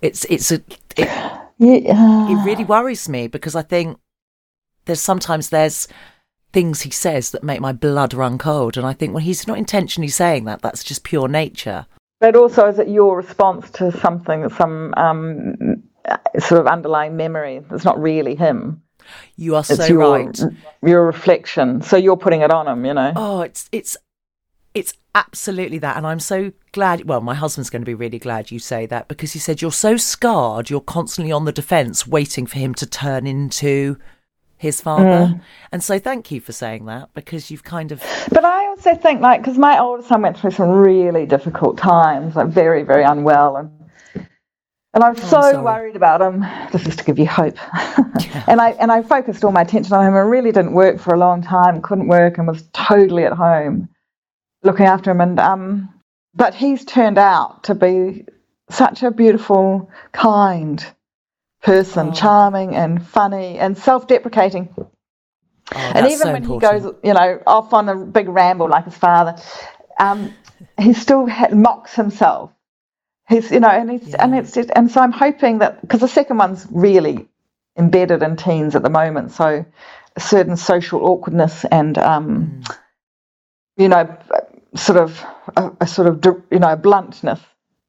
[0.00, 0.56] It's it's a
[0.96, 1.08] it,
[1.58, 2.30] yeah.
[2.30, 3.98] it really worries me because I think
[4.84, 5.88] there's sometimes there's
[6.56, 8.78] things he says that make my blood run cold.
[8.78, 10.62] And I think, well, he's not intentionally saying that.
[10.62, 11.84] That's just pure nature.
[12.18, 15.82] But also, is it your response to something, some um,
[16.38, 18.80] sort of underlying memory that's not really him?
[19.36, 20.40] You are it's so your, right.
[20.82, 21.82] Your reflection.
[21.82, 23.12] So you're putting it on him, you know.
[23.14, 23.98] Oh, it's it's
[24.72, 25.96] It's absolutely that.
[25.96, 27.04] And I'm so glad.
[27.08, 29.72] Well, my husband's going to be really glad you say that because he said you're
[29.72, 33.96] so scarred, you're constantly on the defense, waiting for him to turn into
[34.56, 35.34] his father.
[35.34, 35.40] Mm.
[35.72, 38.02] And so thank you for saying that because you've kind of.
[38.30, 42.36] But I also think, like, because my older son went through some really difficult times,
[42.36, 43.56] like, very, very unwell.
[43.56, 43.70] And
[44.94, 46.40] and I was oh, so worried about him.
[46.72, 47.56] This is to give you hope.
[48.18, 48.44] Yeah.
[48.48, 51.14] and I and I focused all my attention on him and really didn't work for
[51.14, 53.90] a long time, couldn't work and was totally at home
[54.62, 55.20] looking after him.
[55.20, 55.90] And um,
[56.34, 58.24] but he's turned out to be
[58.70, 60.84] such a beautiful, kind
[61.66, 62.12] person, oh.
[62.12, 64.72] charming and funny and self-deprecating.
[64.78, 64.86] Oh,
[65.74, 66.74] and even so when important.
[66.74, 69.36] he goes, you know, off on a big ramble like his father,
[69.98, 70.32] um,
[70.78, 72.52] he still ha- mocks himself.
[73.28, 74.22] He's, you know, and he's, yeah.
[74.22, 77.28] and it's just, and so I'm hoping that because the second one's really
[77.76, 79.66] embedded in teens at the moment, so
[80.14, 82.76] a certain social awkwardness and, um, mm.
[83.76, 84.16] you know,
[84.76, 85.20] sort of
[85.56, 87.40] a, a sort of you know bluntness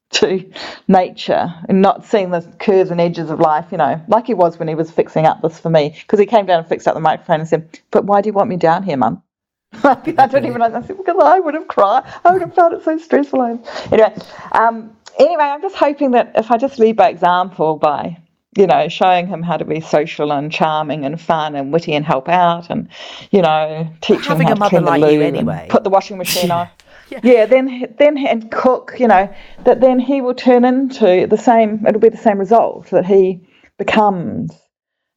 [0.10, 0.50] to
[0.88, 4.58] nature and not seeing the curves and edges of life, you know, like he was
[4.58, 5.96] when he was fixing up this for me.
[6.02, 8.34] Because he came down and fixed up the microphone and said, But why do you
[8.34, 9.22] want me down here, mum?
[9.84, 9.96] I
[10.28, 10.74] don't even know.
[10.74, 12.04] I said, Because I would have cried.
[12.24, 13.62] I would have found it so stressful.
[13.92, 14.16] Anyway,
[14.54, 18.18] um, anyway, I'm just hoping that if I just lead by example by,
[18.58, 22.06] you know, showing him how to be social and charming and fun and witty and
[22.06, 22.88] help out and,
[23.32, 25.68] you know, teach Having him how to clean like the loo anyway.
[25.70, 26.70] put the washing machine on.
[27.12, 27.20] Yeah.
[27.24, 31.86] yeah, then then and cook, you know, that then he will turn into the same.
[31.88, 34.52] It'll be the same result that he becomes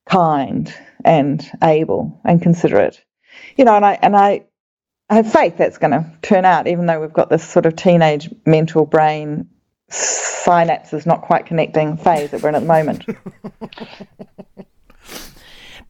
[0.09, 0.73] kind
[1.05, 3.05] and able and considerate,
[3.57, 3.75] you know.
[3.75, 4.45] And I and I,
[5.09, 7.75] I have faith that's going to turn out, even though we've got this sort of
[7.75, 9.49] teenage mental brain
[9.91, 13.05] synapses not quite connecting phase that we're in at the moment.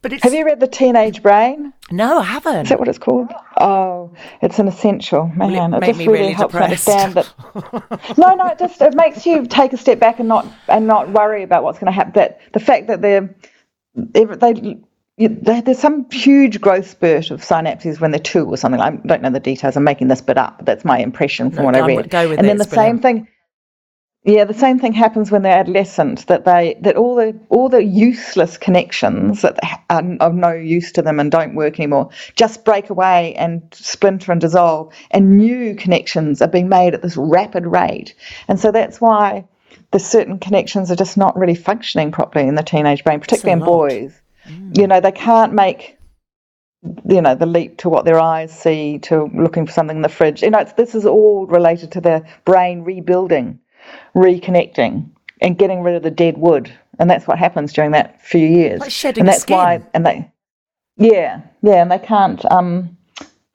[0.01, 0.23] But it's...
[0.23, 1.73] Have you read The Teenage Brain?
[1.91, 2.63] No, I haven't.
[2.63, 3.31] Is that what it's called?
[3.57, 4.11] Oh,
[4.41, 5.27] it's an essential.
[5.27, 6.87] Man, it, it just really, really helps depressed.
[6.89, 8.17] understand that.
[8.17, 11.09] no, no, it just it makes you take a step back and not and not
[11.09, 12.13] worry about what's going to happen.
[12.13, 13.35] That the fact that they're
[13.95, 14.25] they
[15.17, 18.81] there's some huge growth spurt of synapses when they're two or something.
[18.81, 19.75] I don't know the details.
[19.75, 22.13] I'm making this bit up, but that's my impression from no, what I read.
[22.39, 23.27] and then the same thing
[24.23, 26.27] yeah, the same thing happens when they're adolescent.
[26.27, 29.57] That they that all the all the useless connections that
[29.89, 34.31] are of no use to them and don't work anymore just break away and splinter
[34.31, 38.13] and dissolve, and new connections are being made at this rapid rate.
[38.47, 39.45] And so that's why
[39.89, 43.65] the certain connections are just not really functioning properly in the teenage brain, particularly in
[43.65, 44.21] boys.
[44.47, 44.77] Mm.
[44.77, 45.97] You know, they can't make
[47.09, 50.09] you know the leap to what their eyes see to looking for something in the
[50.09, 50.43] fridge.
[50.43, 53.59] You know, this is all related to their brain rebuilding
[54.15, 55.09] reconnecting
[55.41, 56.71] and getting rid of the dead wood.
[56.99, 58.79] And that's what happens during that few years.
[58.79, 59.57] Like shedding and that's skin.
[59.57, 60.31] why and they
[60.97, 62.97] Yeah, yeah, and they can't um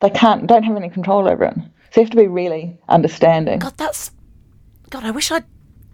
[0.00, 1.54] they can't don't have any control over it.
[1.92, 3.58] So you have to be really understanding.
[3.58, 4.10] God, that's
[4.90, 5.44] God, I wish I'd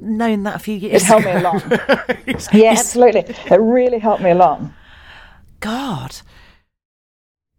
[0.00, 1.62] known that a few years It helped me along.
[2.52, 3.20] yeah, absolutely.
[3.20, 4.74] It really helped me along.
[5.60, 6.16] God.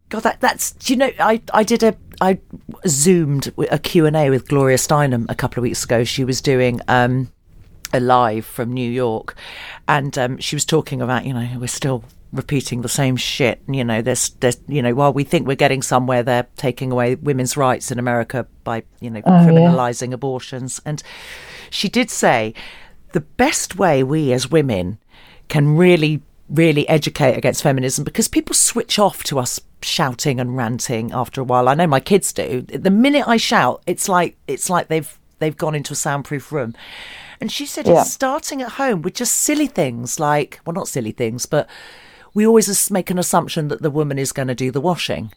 [0.10, 0.74] God, that, that's.
[0.74, 1.12] Do you know?
[1.20, 2.40] I I did a I
[2.88, 6.06] zoomed a Q and A with Gloria Steinem a couple of weeks ago.
[6.06, 7.30] She was doing um,
[7.92, 9.36] a live from New York,
[9.90, 13.62] and um, she was talking about you know we're still repeating the same shit.
[13.68, 17.16] You know, there's there's you know while we think we're getting somewhere, they're taking away
[17.16, 20.16] women's rights in America by you know oh, criminalizing yeah.
[20.16, 20.80] abortions.
[20.86, 21.04] And
[21.72, 22.54] she did say
[23.12, 24.98] the best way we as women
[25.50, 31.12] can really really educate against feminism because people switch off to us shouting and ranting
[31.12, 31.70] after a while.
[31.70, 32.62] I know my kids do.
[32.62, 36.74] The minute I shout, it's like it's like they've they've gone into a soundproof room.
[37.42, 38.02] And she said yeah.
[38.02, 41.68] it's starting at home with just silly things like well not silly things, but
[42.34, 45.32] we always make an assumption that the woman is going to do the washing.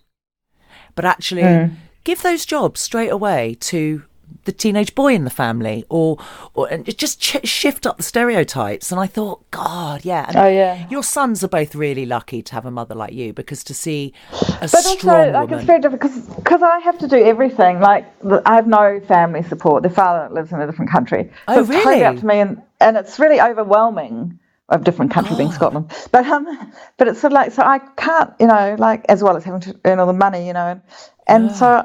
[0.95, 1.75] But actually mm.
[2.05, 4.05] give those jobs straight away to
[4.46, 6.18] the teenage boy in the family or
[6.54, 8.90] or and just ch- shift up the stereotypes.
[8.90, 10.26] And i thought god yeah.
[10.28, 10.88] And oh yeah.
[10.88, 14.14] your sons are both really lucky to have a mother like you because to see
[14.32, 17.80] a but strong also like it's very different because because i have to do everything.
[17.80, 18.06] Like
[18.46, 19.82] i have no family support.
[19.82, 21.30] The father lives in a different country.
[21.48, 21.82] So oh, it's really?
[21.82, 25.38] totally up to me and and it's really overwhelming of different country god.
[25.38, 29.04] being Scotland, but um, but it's sort of like so I can't, you know, like
[29.09, 30.82] as well as having to earn all the money, you know, and,
[31.28, 31.85] and so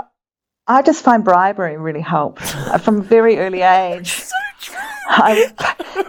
[0.71, 4.23] I just find bribery really helps uh, from a very early age.
[5.07, 5.51] I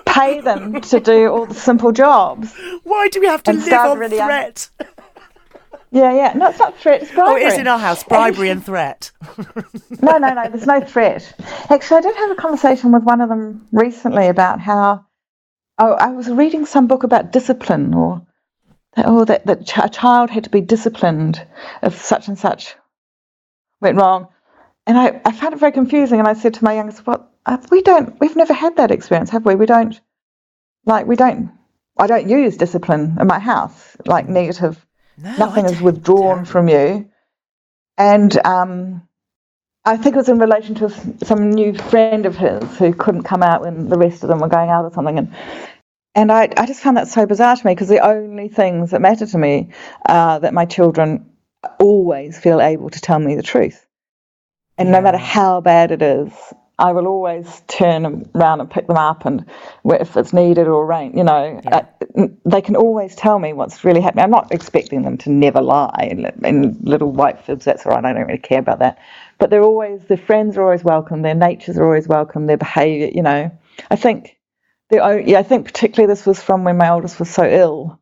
[0.06, 2.54] pay them to do all the simple jobs.
[2.84, 4.70] Why do we have to live on really threat?
[4.78, 4.86] Un-
[5.90, 6.32] yeah, yeah.
[6.34, 7.02] No, it's not threat.
[7.02, 7.42] It's oh, bribery.
[7.42, 8.04] Oh, it is in our house.
[8.04, 9.10] Bribery and threat.
[10.00, 10.48] no, no, no.
[10.48, 11.34] There's no threat.
[11.68, 15.04] Actually, I did have a conversation with one of them recently about how.
[15.78, 18.24] Oh, I was reading some book about discipline, or
[18.98, 21.44] oh, that that a child had to be disciplined
[21.82, 22.76] if such and such
[23.80, 24.28] went wrong
[24.87, 26.18] and I, I found it very confusing.
[26.18, 27.30] And I said to my youngest, "What?
[27.47, 28.18] Uh, we don't.
[28.20, 29.55] We've never had that experience, have we?
[29.55, 30.01] We don't.
[30.85, 31.53] Like we don't.
[31.99, 33.97] I don't use discipline in my house.
[34.07, 34.85] Like negative.
[35.16, 37.09] No, nothing is withdrawn from you.
[37.99, 39.07] And um,
[39.85, 40.91] I think it was in relation to
[41.24, 44.49] some new friend of his who couldn't come out when the rest of them were
[44.49, 45.18] going out or something.
[45.18, 45.35] And
[46.14, 49.01] and I, I just found that so bizarre to me because the only things that
[49.01, 49.70] matter to me
[50.07, 51.30] are that my children
[51.78, 53.87] always feel able to tell me the truth.
[54.83, 56.33] And no matter how bad it is,
[56.76, 59.47] I will always turn around and pick them up, and
[59.85, 61.87] if it's needed or rain, you know, yeah.
[62.16, 64.24] uh, they can always tell me what's really happening.
[64.24, 66.09] I'm not expecting them to never lie
[66.43, 67.64] in, little white fibs.
[67.64, 68.05] That's all right.
[68.05, 68.99] I don't really care about that.
[69.39, 71.22] But they're always their friends are always welcome.
[71.22, 72.49] Their natures are always welcome.
[72.49, 73.57] Their behaviour, you know.
[73.89, 74.37] I think
[74.91, 78.01] the yeah, I think particularly this was from when my oldest was so ill.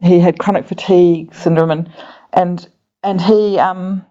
[0.00, 1.92] He had chronic fatigue syndrome, and
[2.32, 2.68] and
[3.04, 4.04] and he um,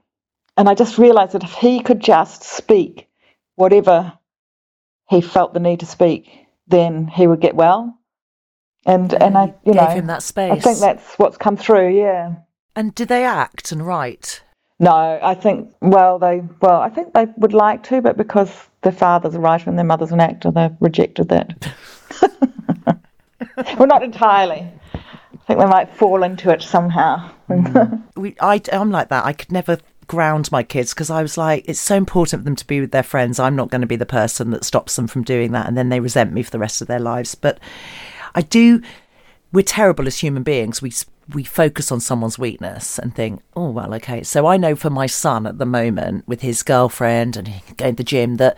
[0.60, 3.08] and I just realised that if he could just speak
[3.56, 4.12] whatever
[5.10, 6.30] he felt the need to speak,
[6.68, 7.98] then he would get well.
[8.86, 10.52] And and, and I you know him that space.
[10.52, 11.98] I think that's what's come through.
[11.98, 12.36] Yeah.
[12.76, 14.44] And do they act and write?
[14.80, 18.52] No, I think well they well I think they would like to, but because
[18.82, 21.74] their father's a writer and their mother's an actor, they've rejected that.
[23.78, 24.70] well, not entirely.
[24.94, 27.32] I think they might fall into it somehow.
[27.50, 28.04] Mm.
[28.18, 29.26] we, I, I'm like that.
[29.26, 29.80] I could never
[30.10, 32.92] ground my kids because I was like, it's so important for them to be with
[32.92, 33.40] their friends.
[33.40, 35.88] I'm not going to be the person that stops them from doing that, and then
[35.88, 37.36] they resent me for the rest of their lives.
[37.36, 37.60] But
[38.36, 38.82] I do.
[39.54, 40.82] We're terrible as human beings.
[40.82, 40.92] We
[41.34, 44.24] we focus on someone's weakness and think, oh well, okay.
[44.24, 47.98] So I know for my son at the moment with his girlfriend and going to
[47.98, 48.58] the gym that,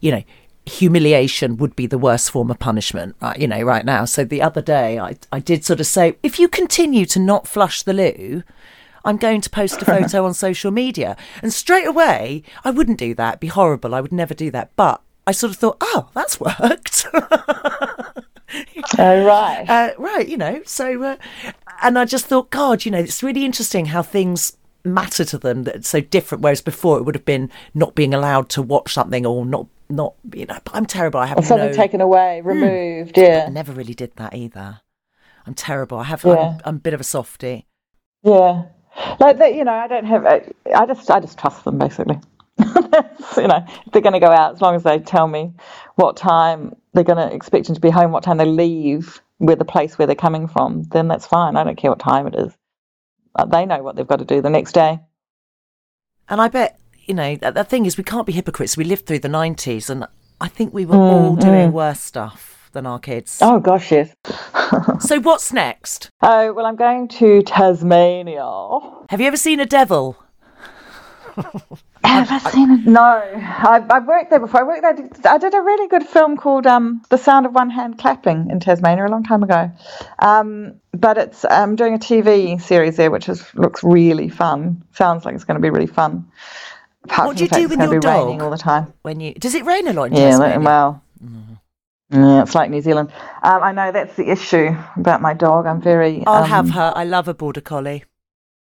[0.00, 0.22] you know,
[0.66, 3.38] humiliation would be the worst form of punishment, right?
[3.38, 4.04] You know, right now.
[4.04, 7.48] So the other day, I I did sort of say, if you continue to not
[7.48, 8.42] flush the loo,
[9.04, 11.16] I'm going to post a photo on social media.
[11.42, 13.34] And straight away, I wouldn't do that.
[13.34, 13.94] It'd be horrible.
[13.94, 14.70] I would never do that.
[14.76, 17.06] But I sort of thought, oh, that's worked.
[18.98, 19.64] oh, right.
[19.68, 20.62] Uh, right, you know.
[20.64, 21.16] So, uh,
[21.82, 25.64] and I just thought, God, you know, it's really interesting how things matter to them
[25.64, 26.42] that's so different.
[26.42, 30.14] Whereas before it would have been not being allowed to watch something or not not
[30.32, 31.20] you know but I'm terrible.
[31.20, 31.74] I have or something no...
[31.74, 32.48] taken away, hmm.
[32.48, 33.14] removed.
[33.14, 33.22] Mm.
[33.22, 34.80] Yeah, I never really did that either.
[35.46, 35.98] I'm terrible.
[35.98, 36.24] I have.
[36.24, 36.32] Yeah.
[36.32, 37.66] I'm, I'm, a bit of a softie.
[38.22, 38.64] Yeah,
[39.20, 39.54] like that.
[39.54, 40.26] You know, I don't have.
[40.26, 42.20] I just I just trust them basically.
[42.58, 45.52] you know, if they're going to go out, as long as they tell me
[45.96, 49.56] what time they're going to expect them to be home, what time they leave, where
[49.56, 51.56] the place where they're coming from, then that's fine.
[51.56, 52.56] I don't care what time it is.
[53.48, 55.00] They know what they've got to do the next day.
[56.28, 58.76] And I bet you know, the thing is, we can't be hypocrites.
[58.76, 60.06] We lived through the 90s, and
[60.40, 61.72] I think we were mm, all doing mm.
[61.72, 63.38] worse stuff than our kids.
[63.40, 64.14] Oh, gosh, yes.
[65.00, 66.10] so, what's next?
[66.20, 68.78] Oh, well, I'm going to Tasmania.
[69.08, 70.18] Have you ever seen a devil?
[72.04, 72.86] Have I seen it?
[72.86, 74.60] No, I, I worked there before.
[74.60, 75.32] I worked there.
[75.32, 78.60] I did a really good film called um, "The Sound of One Hand Clapping" in
[78.60, 79.72] Tasmania a long time ago.
[80.20, 84.84] Um, but it's I'm um, doing a TV series there, which is looks really fun.
[84.92, 86.30] Sounds like it's going to be really fun.
[87.04, 88.92] Apart what do you do with your dog all the time?
[89.02, 90.12] When you does it rain a lot?
[90.12, 90.60] yeah, Tasmania?
[90.60, 91.58] well, mm.
[92.14, 93.12] Yeah, it's like New Zealand.
[93.42, 95.66] Um, I know that's the issue about my dog.
[95.66, 96.24] I'm very.
[96.26, 96.92] I'll um, have her.
[96.94, 98.04] I love a border collie.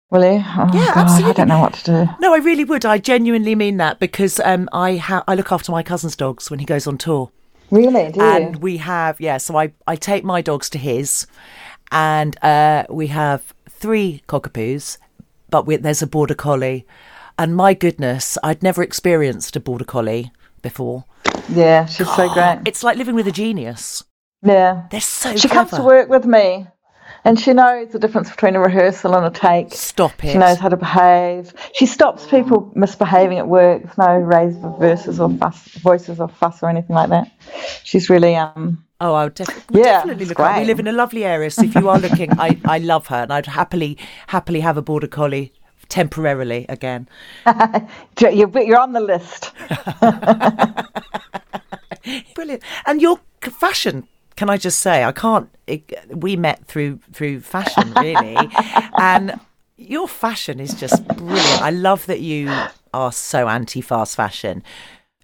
[0.09, 0.43] Will you?
[0.45, 1.29] Oh, yeah, God, absolutely.
[1.29, 2.09] I don't know what to do.
[2.19, 2.85] No, I really would.
[2.85, 6.59] I genuinely mean that because um, I ha- I look after my cousin's dogs when
[6.59, 7.31] he goes on tour.
[7.69, 8.11] Really?
[8.11, 9.37] Do and we have yeah.
[9.37, 11.27] So I I take my dogs to his,
[11.91, 14.97] and uh, we have three cockapoos,
[15.49, 16.85] but we, there's a border collie
[17.41, 20.31] and my goodness, I'd never experienced a border collie
[20.61, 21.05] before.
[21.51, 22.59] Yeah, she's so great.
[22.65, 24.03] It's like living with a genius.
[24.43, 24.87] Yeah.
[24.89, 25.69] They're so She clever.
[25.69, 26.67] comes to work with me
[27.23, 29.73] and she knows the difference between a rehearsal and a take.
[29.73, 30.31] Stop it.
[30.31, 31.53] She knows how to behave.
[31.73, 33.83] She stops people misbehaving at work.
[33.83, 37.31] There's no raised voices or fuss, voices or fuss or anything like that.
[37.83, 38.83] She's really um.
[38.99, 40.39] Oh, I would def- yeah, definitely look.
[40.39, 43.07] At We live in a lovely area, so if you are looking, I, I love
[43.07, 43.97] her, and I'd happily
[44.27, 45.53] happily have a border collie
[45.91, 47.07] temporarily again.
[48.19, 49.51] you're on the list.
[52.33, 52.63] Brilliant.
[52.85, 55.49] And your fashion, can I just say, I can't.
[55.67, 58.35] It, we met through through fashion, really,
[58.97, 59.39] and
[59.77, 61.61] your fashion is just brilliant.
[61.61, 62.51] I love that you
[62.93, 64.63] are so anti fast fashion.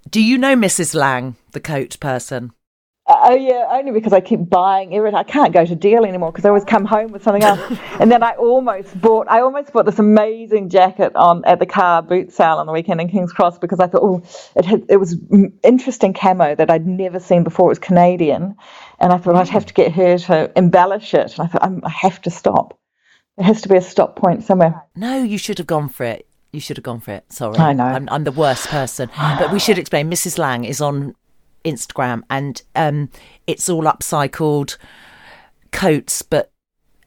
[0.10, 0.94] Do you know Mrs.
[0.94, 2.54] Lang, the coat person?
[3.10, 5.18] Oh yeah, only because I keep buying everything.
[5.18, 7.62] I can't go to deal anymore because I always come home with something else.
[8.02, 12.02] and then I almost bought, I almost bought this amazing jacket on at the car
[12.02, 14.24] boot sale on the weekend in King's Cross because I thought, oh,
[14.58, 15.16] it had, it was
[15.64, 17.68] interesting camo that I'd never seen before.
[17.68, 18.56] It was Canadian,
[19.00, 21.38] and I thought I'd have to get her to embellish it.
[21.38, 22.78] And I thought I have to stop.
[23.38, 24.84] There has to be a stop point somewhere.
[24.98, 26.28] No, you should have gone for it.
[26.52, 27.32] You should have gone for it.
[27.32, 27.58] Sorry.
[27.58, 27.86] I know.
[27.86, 29.10] I'm, I'm the worst person.
[29.18, 30.38] but we should explain Mrs.
[30.38, 31.16] Lang is on
[31.68, 33.10] Instagram and um,
[33.46, 34.78] it's all upcycled
[35.72, 36.52] coats, but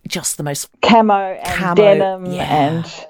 [0.07, 2.43] just the most camo and Camo, denim yeah.
[2.43, 3.07] and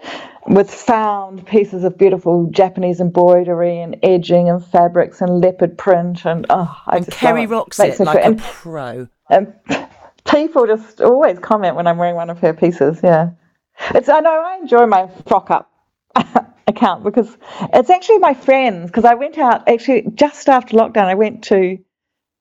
[0.46, 6.46] with found pieces of beautiful Japanese embroidery and edging and fabrics and leopard print and
[6.50, 9.08] oh, I and just Kerry rocks Makes it like a and, pro.
[9.30, 9.52] and
[10.30, 13.00] people just always comment when I'm wearing one of her pieces.
[13.02, 13.30] Yeah,
[13.94, 15.70] it's I know I enjoy my frock up
[16.70, 17.36] account because
[17.74, 21.04] it's actually my friends because I went out actually just after lockdown.
[21.04, 21.78] I went to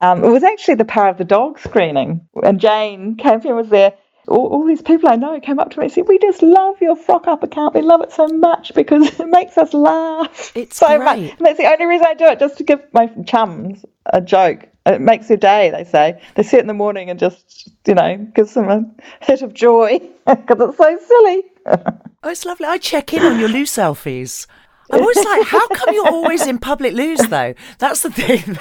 [0.01, 3.93] um, it was actually the Power of the Dog screening, and Jane Campion was there.
[4.29, 6.79] All, all these people I know came up to me and said, "We just love
[6.81, 7.75] your frock up account.
[7.75, 11.03] We love it so much because it makes us laugh It's so great.
[11.03, 14.21] much." And that's the only reason I do it, just to give my chums a
[14.21, 14.67] joke.
[14.85, 15.69] It makes their day.
[15.69, 18.85] They say they sit in the morning and just, you know, gives them a
[19.19, 21.43] hit of joy because it's so silly.
[22.21, 22.65] Oh, it's lovely.
[22.65, 24.45] I check in on your loo selfies.
[24.91, 27.53] I'm always like, how come you're always in public loos though?
[27.77, 28.57] That's the thing.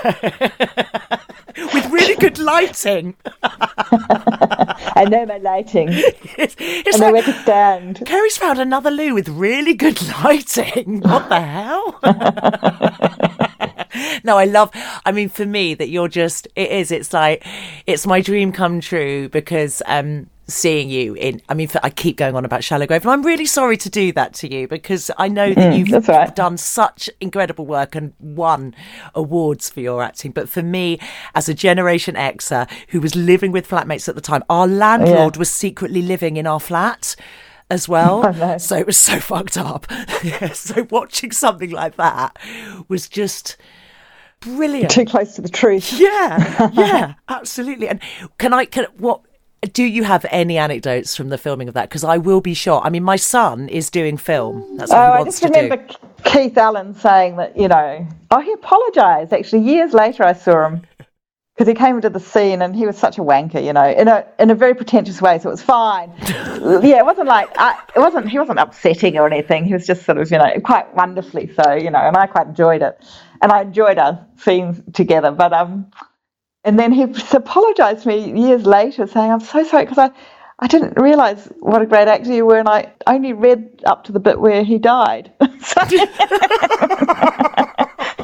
[1.74, 3.16] With really good lighting.
[3.42, 5.88] I know my lighting.
[5.90, 8.02] It's, it's I know where to stand.
[8.06, 11.00] Kerry's found another loo with really good lighting.
[11.00, 11.98] What the hell?
[14.24, 14.70] no, I love,
[15.04, 17.44] I mean, for me, that you're just, it is, it's like,
[17.86, 22.34] it's my dream come true because, um, seeing you in, I mean, I keep going
[22.34, 25.28] on about Shallow Grave, and I'm really sorry to do that to you because I
[25.28, 26.34] know that you've Mm, all right.
[26.34, 28.74] done such incredible work and won
[29.14, 30.32] awards for your acting.
[30.32, 30.98] But for me,
[31.34, 35.50] as a Generation Xer who was living with flatmates at the time, our landlord was
[35.50, 37.14] secretly living in our flat
[37.70, 38.24] as well.
[38.26, 38.56] Oh, no.
[38.56, 39.86] So it was so fucked up.
[40.24, 42.38] yeah, so watching something like that
[42.88, 43.58] was just
[44.40, 44.90] brilliant.
[44.90, 45.92] Too close to the truth.
[45.98, 47.88] Yeah, yeah, absolutely.
[47.88, 48.00] And
[48.38, 48.64] can I?
[48.64, 49.20] Can what?
[49.72, 51.88] Do you have any anecdotes from the filming of that?
[51.88, 52.84] Because I will be shot.
[52.86, 54.76] I mean, my son is doing film.
[54.76, 55.94] That's what Oh, he I just remember do.
[56.24, 59.32] Keith Allen saying that, you know, oh, he apologised.
[59.32, 60.82] Actually, years later, I saw him
[61.56, 64.06] because he came into the scene and he was such a wanker, you know, in
[64.06, 65.40] a in a very pretentious way.
[65.40, 66.12] So it was fine.
[66.20, 68.28] yeah, it wasn't like I, it wasn't.
[68.28, 69.64] He wasn't upsetting or anything.
[69.64, 72.46] He was just sort of, you know, quite wonderfully so, you know, and I quite
[72.46, 73.04] enjoyed it,
[73.42, 75.32] and I enjoyed our scenes together.
[75.32, 75.90] But um,
[76.64, 77.02] and then he
[77.32, 80.10] apologised to me years later, saying, "I'm so sorry because I."
[80.60, 84.12] I didn't realise what a great actor you were, and I only read up to
[84.12, 85.30] the bit where he died.
[85.60, 85.82] So-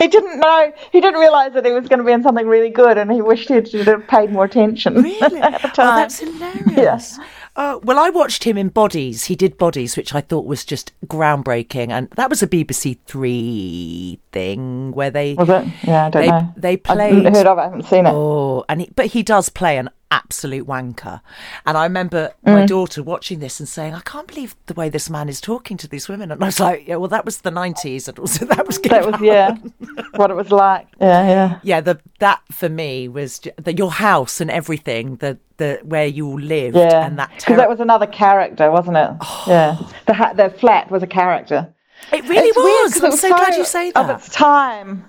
[0.01, 2.70] he didn't know, he didn't realise that he was going to be in something really
[2.70, 5.41] good, and he wished he'd have paid more attention Really?
[5.41, 7.18] at the Oh, that's hilarious.
[7.57, 9.24] Uh, well, I watched him in Bodies.
[9.26, 14.18] He did Bodies, which I thought was just groundbreaking, and that was a BBC Three
[14.32, 15.64] thing where they was it?
[15.84, 16.52] Yeah, I don't they know.
[16.57, 17.24] they I've played.
[17.24, 18.11] heard of it, I haven't seen it.
[18.12, 19.88] Oh, and he, but he does play an
[20.20, 21.20] absolute wanker.
[21.66, 22.52] And I remember Mm.
[22.54, 25.76] my daughter watching this and saying, "I can't believe the way this man is talking
[25.78, 28.44] to these women." And I was like, "Yeah, well, that was the '90s, and also
[28.46, 29.56] that was That was, yeah,
[30.16, 30.86] what it was like.
[31.00, 31.58] Yeah, yeah.
[31.62, 31.80] yeah.
[31.80, 36.40] The that for me was the, your house and everything, the the where you all
[36.40, 37.56] lived, Yeah, and that because terror.
[37.58, 39.10] that was another character, wasn't it?
[39.46, 41.68] Yeah, the ha- the flat was a character.
[42.12, 44.10] it really It's weird I'm it was so, glad you say that.
[44.10, 45.04] Of its time.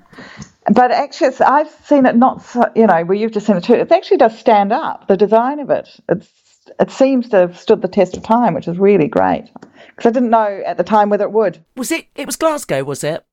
[0.72, 3.74] But actually, I've seen it not, so, you know, where you've just seen it too.
[3.76, 5.08] It actually does stand up.
[5.08, 6.28] The design of it, it's
[6.80, 9.52] it seems to have stood the test of time, which is really great.
[9.96, 11.64] Because I didn't know at the time whether it would.
[11.78, 12.08] Was it?
[12.16, 13.24] It was Glasgow, was it?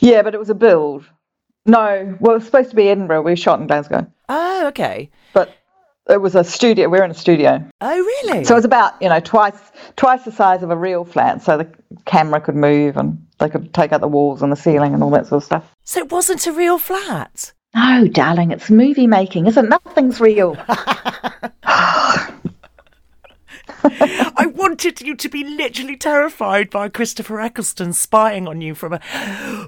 [0.00, 1.04] Yeah, but it was a build.
[1.66, 3.22] No, well, it was supposed to be Edinburgh.
[3.22, 5.10] We shot in Glasgow, Oh, okay.
[5.32, 5.50] but
[6.10, 6.88] it was a studio.
[6.88, 8.44] We're in a studio, Oh, really?
[8.44, 9.58] so it was about you know twice
[9.96, 11.42] twice the size of a real flat.
[11.42, 11.68] So the
[12.04, 15.10] camera could move and they could take out the walls and the ceiling and all
[15.10, 15.74] that sort of stuff.
[15.84, 17.52] so it wasn't a real flat.
[17.74, 20.56] No, darling, it's movie making, isn't Nothing's real.
[23.86, 29.00] I wanted you to be literally terrified by Christopher Eccleston spying on you from a.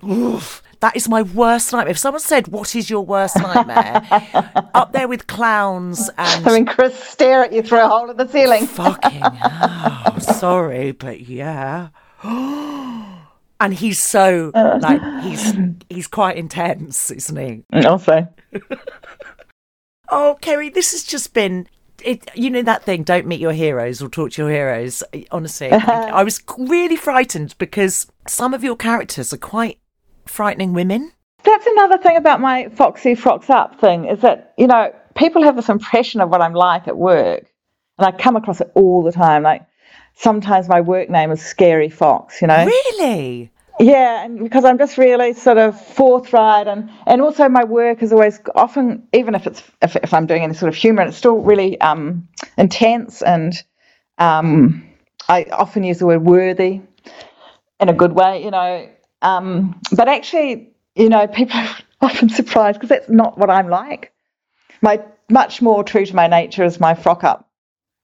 [0.05, 0.62] Oof.
[0.81, 1.91] that is my worst nightmare.
[1.91, 4.03] If someone said, "What is your worst nightmare?"
[4.75, 8.29] up there with clowns and Having Chris stare at you through a hole in the
[8.29, 8.67] ceiling.
[8.67, 10.21] fucking hell.
[10.21, 11.89] Sorry, but yeah.
[13.61, 14.78] and he's so uh.
[14.80, 15.54] like he's
[15.90, 17.64] he's quite intense, isn't he?
[17.72, 18.28] Mm, also,
[20.09, 21.68] Oh, Kerry, this has just been.
[22.04, 25.02] It, you know that thing, don't meet your heroes or talk to your heroes.
[25.30, 26.22] Honestly, I uh-huh.
[26.24, 29.80] was really frightened because some of your characters are quite
[30.26, 31.12] frightening women.
[31.42, 35.57] that's another thing about my Foxy Frocks Up thing is that, you know, people have
[35.57, 37.46] this impression of what I'm like at work.
[37.98, 39.42] And I come across it all the time.
[39.42, 39.62] Like
[40.17, 42.67] sometimes my work name is Scary Fox, you know?
[42.67, 43.51] Really?
[43.79, 48.11] Yeah, and because I'm just really sort of forthright, and and also my work is
[48.11, 51.37] always often, even if it's if, if I'm doing any sort of humour, it's still
[51.37, 53.53] really um, intense, and
[54.17, 54.89] um,
[55.29, 56.81] I often use the word worthy.
[57.79, 58.89] in a good way, you know.
[59.21, 64.14] Um, but actually, you know, people are often surprised because that's not what I'm like.
[64.81, 67.47] My much more true to my nature is my frock up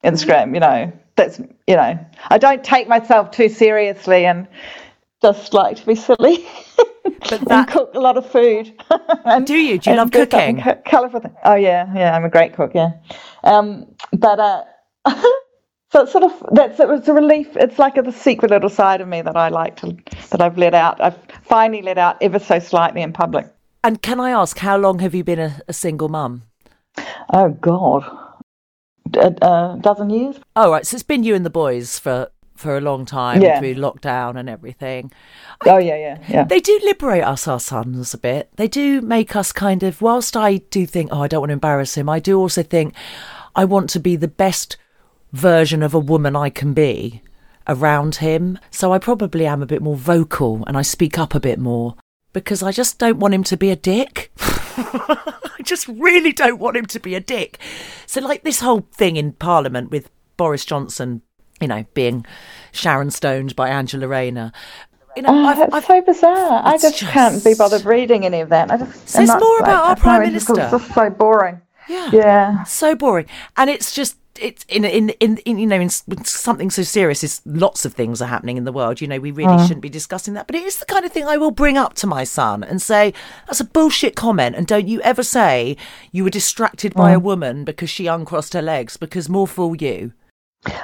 [0.05, 0.53] Instagram.
[0.53, 1.99] You know, that's you know,
[2.29, 4.47] I don't take myself too seriously and
[5.21, 6.47] just like to be silly.
[7.29, 7.69] But that...
[7.69, 8.73] cook a lot of food.
[9.25, 9.79] and, do you?
[9.79, 10.63] Do you love cooking?
[10.87, 11.35] Colourful things.
[11.45, 12.15] Oh yeah, yeah.
[12.15, 12.73] I'm a great cook.
[12.75, 12.93] Yeah,
[13.45, 14.65] um, but uh,
[15.07, 17.57] so it's sort of that's it was a relief.
[17.57, 19.97] It's like a, the secret little side of me that I like to
[20.31, 21.01] that I've let out.
[21.01, 23.47] I've finally let out ever so slightly in public.
[23.85, 26.45] And can I ask, how long have you been a, a single mum?
[27.33, 28.05] Oh God,
[29.14, 30.36] a, a, dozen years.
[30.57, 33.59] Oh right, so it's been you and the boys for for a long time yeah.
[33.59, 35.11] through lockdown and everything.
[35.66, 36.44] Oh yeah, yeah, yeah.
[36.44, 38.50] They do liberate us, our sons, a bit.
[38.57, 40.00] They do make us kind of.
[40.00, 42.94] Whilst I do think, oh, I don't want to embarrass him, I do also think
[43.55, 44.76] I want to be the best
[45.32, 47.22] version of a woman I can be
[47.66, 48.59] around him.
[48.70, 51.96] So I probably am a bit more vocal and I speak up a bit more
[52.32, 54.32] because I just don't want him to be a dick.
[54.77, 57.59] I just really don't want him to be a dick.
[58.07, 61.23] So, like this whole thing in Parliament with Boris Johnson,
[61.61, 62.27] you know, being
[62.73, 64.53] Sharon stoned by Angela Rayner.
[65.16, 66.62] You know, oh, I've, that's I've, so bizarre.
[66.64, 68.70] I just, just, can't be bothered reading any of that.
[68.70, 70.55] I just says more about our prime minister.
[70.59, 71.61] It's just so boring.
[71.89, 75.91] Yeah, yeah, so boring, and it's just it's in, in in in, you know in
[75.91, 79.30] something so serious is lots of things are happening in the world you know we
[79.30, 79.62] really mm.
[79.62, 81.95] shouldn't be discussing that but it is the kind of thing i will bring up
[81.95, 83.12] to my son and say
[83.47, 85.76] that's a bullshit comment and don't you ever say
[86.12, 87.16] you were distracted by mm.
[87.16, 90.12] a woman because she uncrossed her legs because more fool you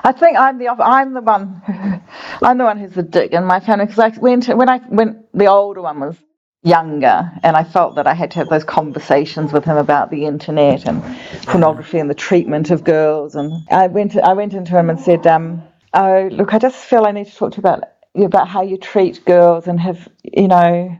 [0.03, 1.63] I think I'm the I'm the one
[2.43, 5.25] I'm the one who's the dick in my family because I went when I when
[5.33, 6.17] the older one was
[6.63, 10.25] younger and I felt that I had to have those conversations with him about the
[10.25, 11.03] internet and
[11.45, 13.37] pornography and the treatment of girls.
[13.37, 15.63] And I went I went into him and said um,
[15.95, 17.85] oh look I just feel I need to talk to you about
[18.17, 20.99] about how you treat girls and have you know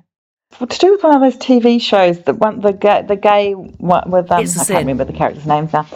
[0.59, 3.53] what to do with one of those TV shows the one the gay the gay
[3.53, 5.87] one with um, I can't remember the characters' names now.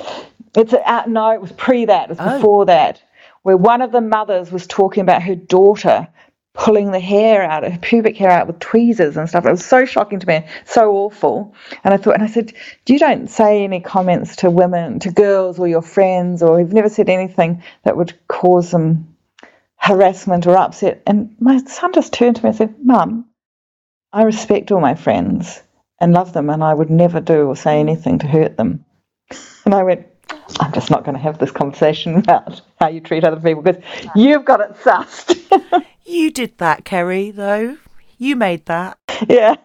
[0.57, 2.05] It's uh, no it was pre that.
[2.05, 2.37] It was oh.
[2.37, 3.01] before that
[3.43, 6.09] where one of the mothers was talking about her daughter
[6.55, 9.47] pulling the hair out, her pubic hair out with tweezers and stuff.
[9.47, 11.55] It was so shocking to me, so awful.
[11.83, 12.53] And I thought, and I said,
[12.87, 16.91] you don't say any comments to women, to girls or your friends, or you've never
[16.91, 19.17] said anything that would cause them
[19.77, 21.03] harassment or upset.
[21.07, 23.27] And my son just turned to me and said, Mum,
[24.13, 25.63] I respect all my friends
[26.01, 28.85] and love them, and I would never do or say anything to hurt them.
[29.65, 30.07] And I went,
[30.61, 33.83] I'm just not going to have this conversation about how you treat other people because
[34.15, 35.85] you've got it sussed.
[36.13, 37.79] You did that, Kerry, though.
[38.19, 38.99] You made that.
[39.29, 39.57] Yeah.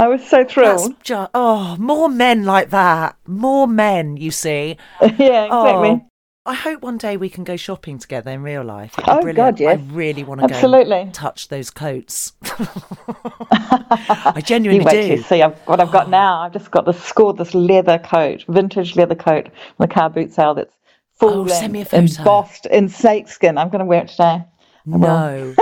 [0.00, 0.96] I was so thrilled.
[1.04, 3.16] Just, oh, more men like that.
[3.24, 4.78] More men, you see.
[5.00, 5.90] yeah, oh, exactly.
[5.90, 6.08] Oh,
[6.44, 8.94] I hope one day we can go shopping together in real life.
[8.98, 9.36] oh brilliant.
[9.36, 9.78] God, yes.
[9.78, 11.10] I really want to Absolutely.
[11.12, 12.32] touch those coats.
[12.42, 15.22] I genuinely you wait do.
[15.22, 16.40] see I've, what I've got now.
[16.40, 20.32] I've just got this scored this leather coat, vintage leather coat, from the car boot
[20.32, 20.74] sale that's
[21.12, 21.98] full oh, send me a photo.
[21.98, 23.56] embossed in snakeskin.
[23.56, 24.44] I'm going to wear it today.
[24.86, 25.54] No.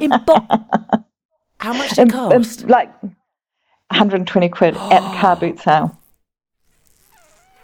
[0.00, 0.46] in bo-
[1.60, 2.62] How much did it cost?
[2.62, 5.98] In, like 120 quid at the car boot sale.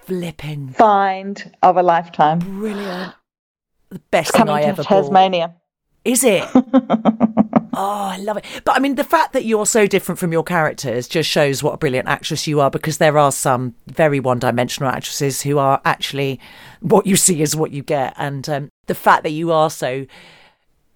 [0.04, 0.68] Flipping.
[0.70, 2.38] Find of a lifetime.
[2.38, 3.14] Brilliant.
[3.90, 5.48] The best it's thing I ever Tasmania.
[5.48, 5.56] Bought.
[6.04, 6.48] Is it?
[7.74, 8.44] Oh, I love it.
[8.64, 11.72] But I mean, the fact that you're so different from your characters just shows what
[11.72, 15.80] a brilliant actress you are because there are some very one dimensional actresses who are
[15.86, 16.38] actually
[16.80, 18.12] what you see is what you get.
[18.18, 20.06] And um, the fact that you are so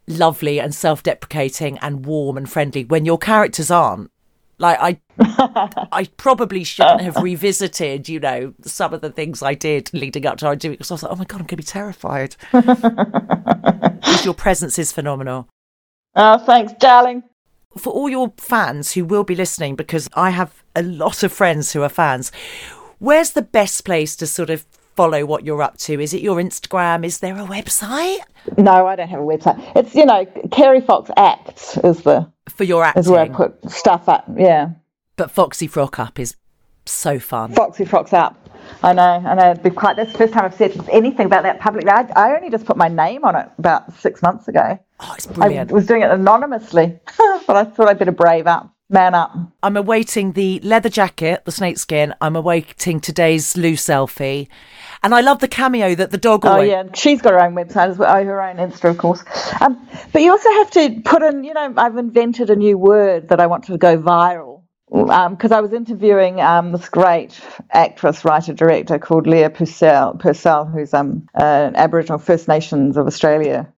[0.07, 4.11] lovely and self-deprecating and warm and friendly when your characters aren't.
[4.59, 4.99] Like i
[5.93, 10.39] i probably shouldn't have revisited you know some of the things i did leading up
[10.39, 12.37] to our doing because i was like oh my god i'm gonna be terrified.
[14.07, 15.49] Because your presence is phenomenal.
[16.15, 17.25] Oh thanks darling.
[17.77, 21.73] For all your fans who will be listening because i have a lot of friends
[21.73, 22.33] who are fans
[22.99, 24.65] where's the best place to sort of
[24.97, 26.01] follow what you're up to?
[26.01, 27.05] Is it your Instagram?
[27.05, 28.19] Is there a website?
[28.57, 29.61] No, I don't have a website.
[29.77, 33.01] It's you know, Kerry Fox Acts is the for your acting.
[33.01, 34.25] Is where I put stuff up.
[34.37, 34.71] Yeah.
[35.17, 36.37] But Foxy Frock Up is
[36.85, 37.53] so fun.
[37.55, 38.43] Foxy Frocks Up.
[38.83, 39.51] I know, I know.
[39.53, 39.97] It'd be quite.
[39.97, 41.91] That's the first time I've said anything about that publicly.
[41.91, 44.79] I, I only just put my name on it about six months ago.
[45.01, 45.71] Oh, it's brilliant.
[45.71, 46.99] I was doing it anonymously,
[47.47, 48.76] but I thought I'd better brave up.
[48.89, 49.37] Man up.
[49.65, 52.15] I'm awaiting the leather jacket, the snakeskin.
[52.21, 54.47] I'm awaiting today's loo selfie.
[55.03, 56.47] And I love the cameo that the dog.
[56.47, 59.25] Oh yeah, she's got her own website as well, oh, her own Insta, of course.
[59.61, 61.43] Um, but you also have to put in.
[61.43, 65.59] You know, I've invented a new word that I want to go viral because um,
[65.59, 67.41] I was interviewing um, this great
[67.73, 73.73] actress, writer, director called Leah Purcell, Purcell who's um, an Aboriginal First Nations of Australia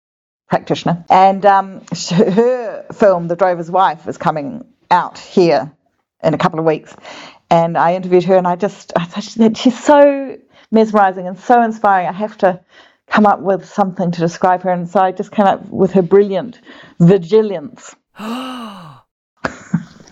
[0.49, 1.81] practitioner, and um,
[2.11, 5.71] her film, The Drover's Wife, is coming out here
[6.23, 6.95] in a couple of weeks.
[7.49, 10.37] And I interviewed her, and I just, I thought she's so
[10.71, 12.07] mesmerizing and so inspiring.
[12.07, 12.59] I have to
[13.07, 14.71] come up with something to describe her.
[14.71, 16.59] And so I just came up with her brilliant
[16.99, 17.95] vagilliance.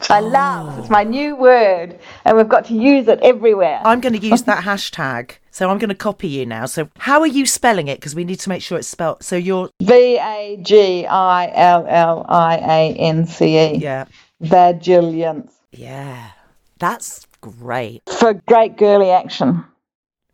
[0.09, 0.28] I oh.
[0.28, 0.80] love.
[0.80, 3.82] It's my new word, and we've got to use it everywhere.
[3.84, 5.38] I'm going to use that hashtag.
[5.51, 6.65] So I'm going to copy you now.
[6.65, 7.99] So how are you spelling it?
[7.99, 9.23] Because we need to make sure it's spelled.
[9.23, 13.78] So you're V A G I L L I A N C E.
[13.78, 14.05] yeah,
[14.42, 16.32] Vagilliance yeah.
[16.80, 18.04] That's great.
[18.20, 19.66] for great girly action.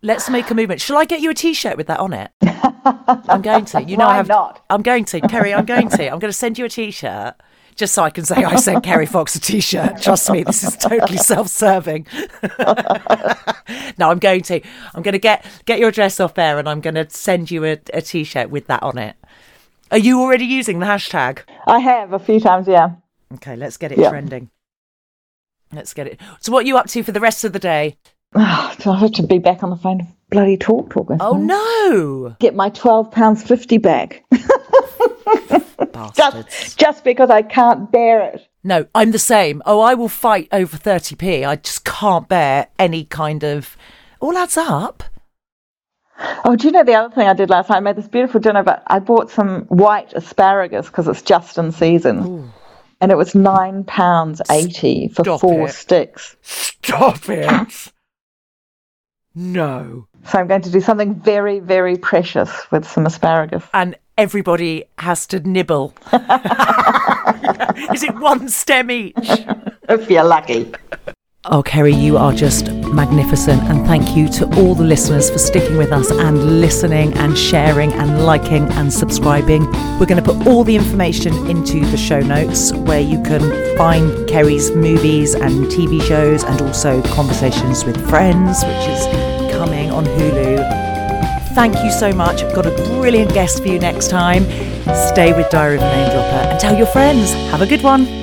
[0.04, 0.82] Let's make a movement.
[0.82, 2.32] Shall I get you a T-shirt with that on it?
[2.44, 3.84] I'm going to.
[3.84, 4.28] You know, Why I have.
[4.28, 4.64] not?
[4.70, 5.54] I'm going to, Kerry.
[5.54, 6.04] I'm going to.
[6.12, 7.36] I'm going to send you a T-shirt
[7.76, 10.02] just so I can say I sent Kerry Fox a T-shirt.
[10.02, 12.08] Trust me, this is totally self-serving.
[14.00, 14.62] no, I'm going to.
[14.96, 17.64] I'm going to get get your address off there, and I'm going to send you
[17.66, 19.16] a, a T-shirt with that on it.
[19.92, 21.40] Are you already using the hashtag?
[21.68, 22.96] I have a few times, yeah.
[23.36, 24.10] Okay, let's get it Yeah.
[24.10, 24.50] trending.
[25.74, 26.20] Let's get it.
[26.42, 27.98] So, what are you up to for the rest of the day?
[28.84, 31.18] Oh, I have to be back on the phone bloody TalkTalk.
[31.20, 34.24] Oh no, Get my twelve pounds fifty back,
[35.92, 36.48] bastards!
[36.50, 38.48] just just because I can't bear it.
[38.64, 39.62] No, I'm the same.
[39.66, 41.46] Oh, I will fight over 30p.
[41.48, 43.76] I just can't bear any kind of.
[44.20, 45.04] All adds up.
[46.46, 47.78] Oh, do you know the other thing I did last night?
[47.78, 51.72] I made this beautiful dinner, but I bought some white asparagus because it's just in
[51.72, 52.52] season,
[53.02, 55.74] and it was nine pounds eighty for Stop four it.
[55.74, 56.38] sticks.
[56.42, 57.92] Stop it.
[59.36, 60.08] no.
[60.28, 63.64] So I'm going to do something very, very precious with some asparagus.
[63.74, 65.96] And everybody has to nibble.
[67.94, 69.16] Is it one stem each?
[69.90, 70.72] If you're lucky.
[71.46, 73.64] Oh, Kerry, you are just magnificent.
[73.64, 77.92] And thank you to all the listeners for sticking with us and listening and sharing
[77.94, 79.66] and liking and subscribing.
[80.00, 84.30] We're going to put all the information into the show notes where you can find
[84.30, 89.04] Kerry's movies and TV shows and also Conversations with Friends, which is
[89.52, 90.60] coming on Hulu.
[91.56, 92.44] Thank you so much.
[92.44, 94.44] I've got a brilliant guest for you next time.
[95.10, 97.32] Stay with Diary of a Name Dropper and tell your friends.
[97.50, 98.21] Have a good one.